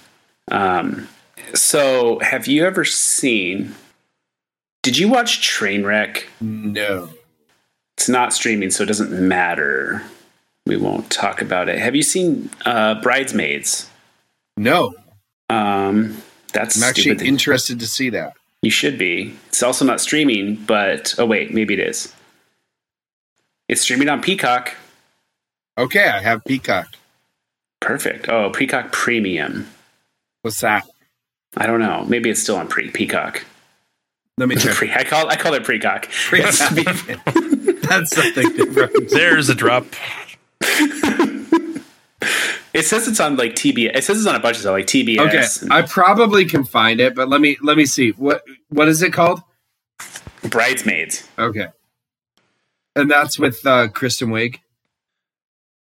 [0.50, 1.08] Um,
[1.54, 3.74] so, have you ever seen?
[4.82, 6.24] Did you watch Trainwreck?
[6.40, 7.10] No.
[7.96, 10.02] It's not streaming, so it doesn't matter.
[10.66, 11.78] We won't talk about it.
[11.78, 13.88] Have you seen uh, Bridesmaids?
[14.56, 14.94] No.
[15.48, 16.20] Um,
[16.52, 17.26] that's I'm actually stupid.
[17.26, 18.34] interested to see that.
[18.66, 19.32] You should be.
[19.46, 22.12] It's also not streaming, but oh wait, maybe it is.
[23.68, 24.74] It's streaming on Peacock.
[25.78, 26.88] Okay, I have Peacock.
[27.80, 28.28] Perfect.
[28.28, 29.68] Oh, Peacock Premium.
[30.42, 30.84] What's that?
[31.56, 32.04] I don't know.
[32.08, 33.44] Maybe it's still on pre Peacock.
[34.36, 34.74] Let me check.
[34.74, 36.06] Pre- I call I call it Precock.
[37.88, 39.10] That's something different.
[39.10, 39.86] There's a drop.
[42.76, 43.96] It says it's on like TBS.
[43.96, 45.62] It says it's on a bunch of stuff like TBS.
[45.62, 48.10] Okay, I probably can find it, but let me let me see.
[48.10, 49.40] What what is it called?
[50.42, 51.26] Bridesmaids.
[51.38, 51.68] Okay.
[52.94, 54.60] And that's with uh, Kristen Wiig.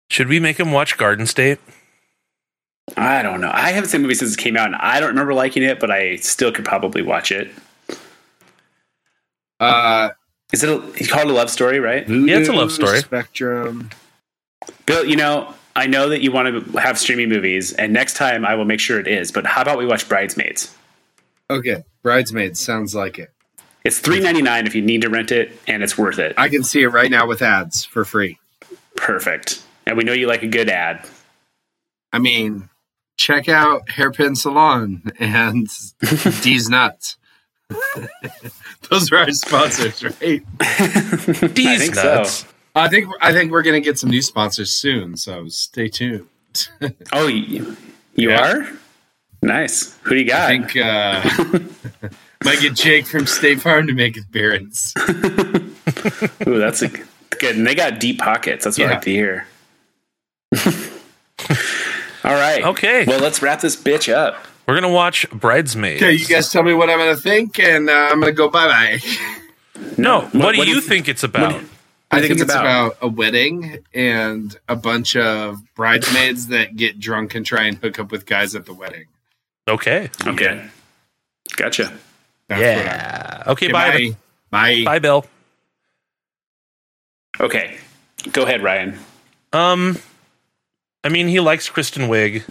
[0.09, 1.59] Should we make him watch Garden State?
[2.97, 3.51] I don't know.
[3.53, 5.81] I haven't seen the movie since it came out, and I don't remember liking it,
[5.81, 7.51] but I still could probably watch it.
[9.59, 10.11] Uh,
[10.53, 10.69] Is it?
[10.69, 12.09] A, you call it a love story, right?
[12.09, 13.01] Yeah, it's a love story.
[13.01, 13.91] Spectrum.
[14.87, 18.45] Bill, you know, I know that you want to have streaming movies, and next time
[18.45, 19.33] I will make sure it is.
[19.33, 20.75] But how about we watch Bridesmaids?
[21.51, 23.31] Okay, Bridesmaids sounds like it.
[23.85, 26.35] It's three ninety nine if you need to rent it, and it's worth it.
[26.39, 28.39] I can see it right now with ads for free.
[28.97, 29.63] Perfect.
[29.87, 31.07] And we know you like a good ad.
[32.13, 32.71] I mean,
[33.17, 35.69] check out Hairpin Salon and
[36.43, 37.17] D's Nuts.
[38.91, 40.43] Those are our sponsors, right?
[41.55, 42.25] These think so.
[42.75, 42.87] Nuts.
[42.87, 46.27] I think I think we're gonna get some new sponsors soon, so stay tuned.
[47.13, 47.77] Oh, you,
[48.15, 48.43] you Yeah.
[48.59, 48.69] are
[49.43, 49.99] nice.
[50.03, 50.51] Who do you got?
[50.51, 52.09] I think uh,
[52.45, 54.95] might get Jake from State Farm to make an appearance.
[56.47, 56.89] Ooh, that's a
[57.41, 57.57] good.
[57.57, 58.65] And they got deep pockets.
[58.65, 58.95] That's what I Yeah.
[58.95, 59.47] like to hear.
[62.25, 62.63] All right.
[62.65, 63.05] Okay.
[63.05, 64.37] Well, let's wrap this bitch up.
[64.67, 66.03] We're gonna watch Bridesmaids.
[66.03, 68.67] Okay, you guys tell me what I'm gonna think, and uh, I'm gonna go bye
[68.67, 68.99] bye.
[69.99, 71.61] No, what, what do do you you- think it's about?
[72.15, 72.87] I think think, it's it's about?
[72.93, 72.97] about?
[73.03, 78.11] a wedding and a bunch of bridesmaids that get drunk and try and hook up
[78.13, 79.07] with guys at the wedding.
[79.69, 80.11] Okay.
[80.27, 80.67] Okay.
[81.57, 81.93] Gotcha.
[82.49, 83.43] That's yeah.
[83.47, 83.71] Okay.
[83.73, 83.89] Bye.
[83.89, 84.17] Okay, bye.
[84.51, 84.85] Bye.
[84.85, 85.27] Bye, Bill.
[87.41, 87.77] Okay.
[88.33, 88.99] Go ahead, Ryan.
[89.53, 89.99] Um,
[91.03, 92.43] I mean, he likes Kristen Wiig.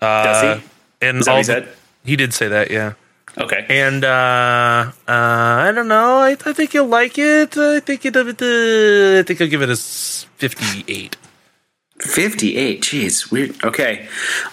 [0.00, 0.64] Uh, Does he?
[1.06, 1.68] And Is that what all he the-
[2.04, 2.94] he did say that, yeah.
[3.36, 3.66] Okay.
[3.68, 6.18] And uh, uh, I don't know.
[6.18, 7.56] I, I think you'll like it.
[7.56, 8.16] I think it.
[8.16, 11.16] Uh, I think I'll give it a fifty-eight.
[12.00, 12.82] 58.
[12.82, 13.62] Jeez, weird.
[13.64, 14.08] Okay.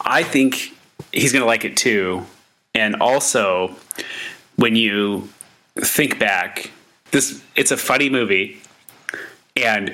[0.06, 0.74] I think
[1.12, 2.26] he's going to like it too.
[2.74, 3.76] And also,
[4.56, 5.28] when you
[5.76, 6.72] think back,
[7.12, 8.61] this it's a funny movie.
[9.58, 9.90] And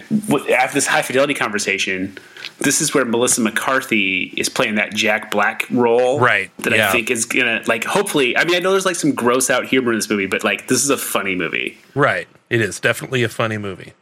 [0.51, 2.17] after this high fidelity conversation,
[2.59, 6.19] this is where Melissa McCarthy is playing that Jack Black role.
[6.19, 6.89] Right, That yeah.
[6.89, 9.49] I think is going to, like, hopefully, I mean, I know there's like some gross
[9.49, 11.77] out humor in this movie, but like, this is a funny movie.
[11.95, 12.27] Right.
[12.49, 13.93] It is definitely a funny movie.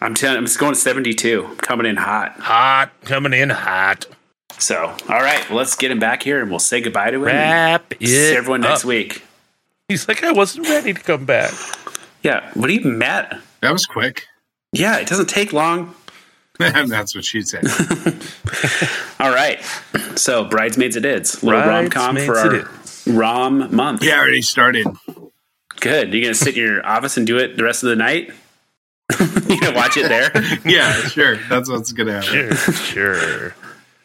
[0.00, 2.32] I'm telling I'm just going 72, coming in hot.
[2.38, 4.06] Hot, coming in hot.
[4.58, 7.28] So, all right, well, let's get him back here and we'll say goodbye to him.
[7.28, 9.22] and Wrap it See everyone next week.
[9.88, 11.52] He's like, I wasn't ready to come back.
[12.22, 13.40] Yeah, what are you mad?
[13.60, 14.26] That was quick.
[14.72, 15.94] Yeah, it doesn't take long.
[16.58, 17.64] That's what she said.
[19.20, 19.62] All right,
[20.16, 21.42] so bridesmaids it is.
[21.42, 22.68] Little rom com for our
[23.06, 24.02] rom month.
[24.02, 24.86] yeah, I already started.
[25.80, 26.12] Good.
[26.12, 28.32] You're gonna sit in your office and do it the rest of the night?
[29.20, 30.30] you gonna watch it there?
[30.64, 31.36] Yeah, sure.
[31.48, 32.54] That's what's gonna happen.
[32.56, 33.54] Sure, sure.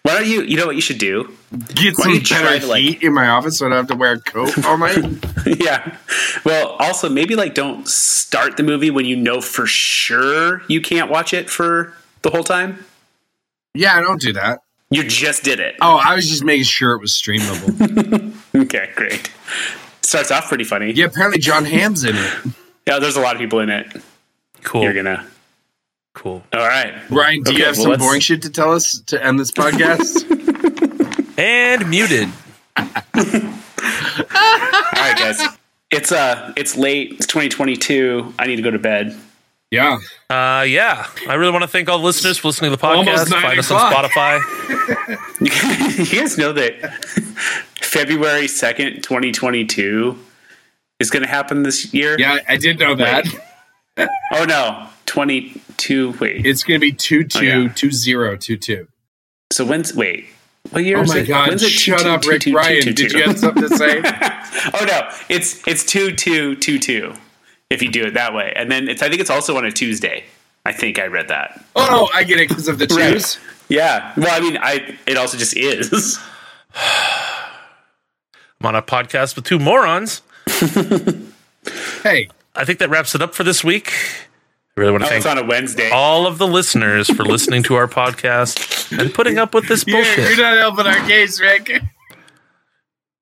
[0.03, 0.41] Why don't you?
[0.43, 1.31] You know what you should do?
[1.75, 3.69] Get Why some don't you try better to, like- heat in my office so I
[3.69, 4.97] don't have to wear a coat all night.
[5.45, 5.97] yeah.
[6.43, 11.09] Well, also maybe like don't start the movie when you know for sure you can't
[11.09, 12.83] watch it for the whole time.
[13.73, 14.59] yeah, I don't do that.
[14.89, 15.75] You just did it.
[15.81, 18.31] Oh, I was just making sure it was streamable.
[18.55, 19.31] Okay, great.
[20.03, 20.91] Starts off pretty funny.
[20.91, 22.33] yeah, apparently Jon Hamm's in it.
[22.87, 23.87] Yeah, there's a lot of people in it.
[24.61, 24.83] Cool.
[24.83, 25.25] You're gonna.
[26.13, 26.43] Cool.
[26.53, 26.93] All right.
[27.09, 29.51] Ryan, do you have well, some let's- boring shit to tell us to end this
[29.51, 30.29] podcast?
[31.35, 32.29] And muted.
[32.77, 32.85] All
[34.93, 35.41] right, guys.
[35.91, 37.13] It's uh, it's late.
[37.13, 38.33] It's 2022.
[38.39, 39.15] I need to go to bed.
[39.71, 39.97] yeah.
[40.29, 41.07] Uh, yeah.
[41.27, 43.31] I really want to thank all the listeners for listening to the Almost podcast.
[43.31, 44.11] nine Find us on o'clock.
[44.11, 45.99] Spotify.
[46.13, 47.03] you guys know that
[47.81, 50.17] February 2nd, 2022
[50.99, 52.15] is going to happen this year?
[52.19, 53.25] Yeah, I did know that.
[54.33, 56.13] Oh no, 22.
[56.19, 56.43] Wait.
[56.45, 57.67] It's gonna be two Oh, two yeah.
[57.73, 58.87] two zero two two.
[59.51, 60.25] so when's wait?
[60.71, 61.27] What year Oh is my it?
[61.27, 61.49] god!
[61.49, 62.81] When's it Shut two- up, two- Rick two- two- Ryan.
[62.81, 63.17] two- Did two?
[63.19, 63.99] you have something to say?
[64.73, 67.13] oh no, it's it's two two two two.
[67.69, 69.71] If you do it that way, and then it's I think it's also on a
[69.71, 70.23] Tuesday.
[70.65, 71.63] I think I read that.
[71.75, 73.39] Oh, I get it because of the Right.
[73.69, 74.13] Yeah.
[74.17, 76.17] Well, I mean, I it also just is.
[76.75, 80.21] I'm on a podcast with two morons.
[82.01, 83.91] Hey, I think that wraps it up for this week.
[84.75, 85.89] I really want to Oh, it's thank on a Wednesday.
[85.91, 89.97] all of the listeners for listening to our podcast and putting up with this you're,
[89.97, 90.29] bullshit.
[90.29, 91.81] you're not helping our case, Rick.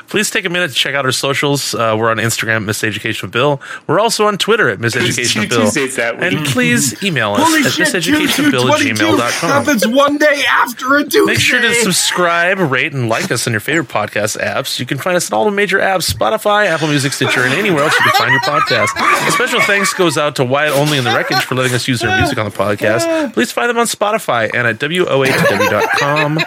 [0.08, 1.74] Please take a minute to check out our socials.
[1.74, 3.60] Uh, we're on Instagram, Miss Education Bill.
[3.86, 5.70] We're also on Twitter at Miss Education Bill.
[6.18, 9.50] And please email us Holy at miseducationbill at 22 gmail.com.
[9.50, 11.20] happens one day after a Tuesday.
[11.32, 14.78] Make sure to subscribe, rate, and like us on your favorite podcast apps.
[14.80, 17.82] You can find us on all the major apps Spotify, Apple Music, Stitcher, and anywhere
[17.84, 18.88] else you can find your podcast.
[19.28, 22.00] A special thanks goes out to Wyatt Olney and the Wreckage for letting us use
[22.00, 23.32] their music on the podcast.
[23.34, 26.38] Please find them on Spotify and at WOATW.com.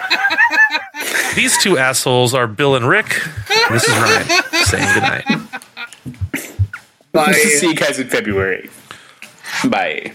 [1.34, 3.20] These two assholes are Bill and Rick.
[3.50, 4.26] And this is Ryan
[4.64, 5.24] saying goodnight.
[7.12, 7.32] Bye.
[7.32, 8.70] See you guys in February.
[9.68, 10.12] Bye.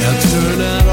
[0.00, 0.83] Now turn out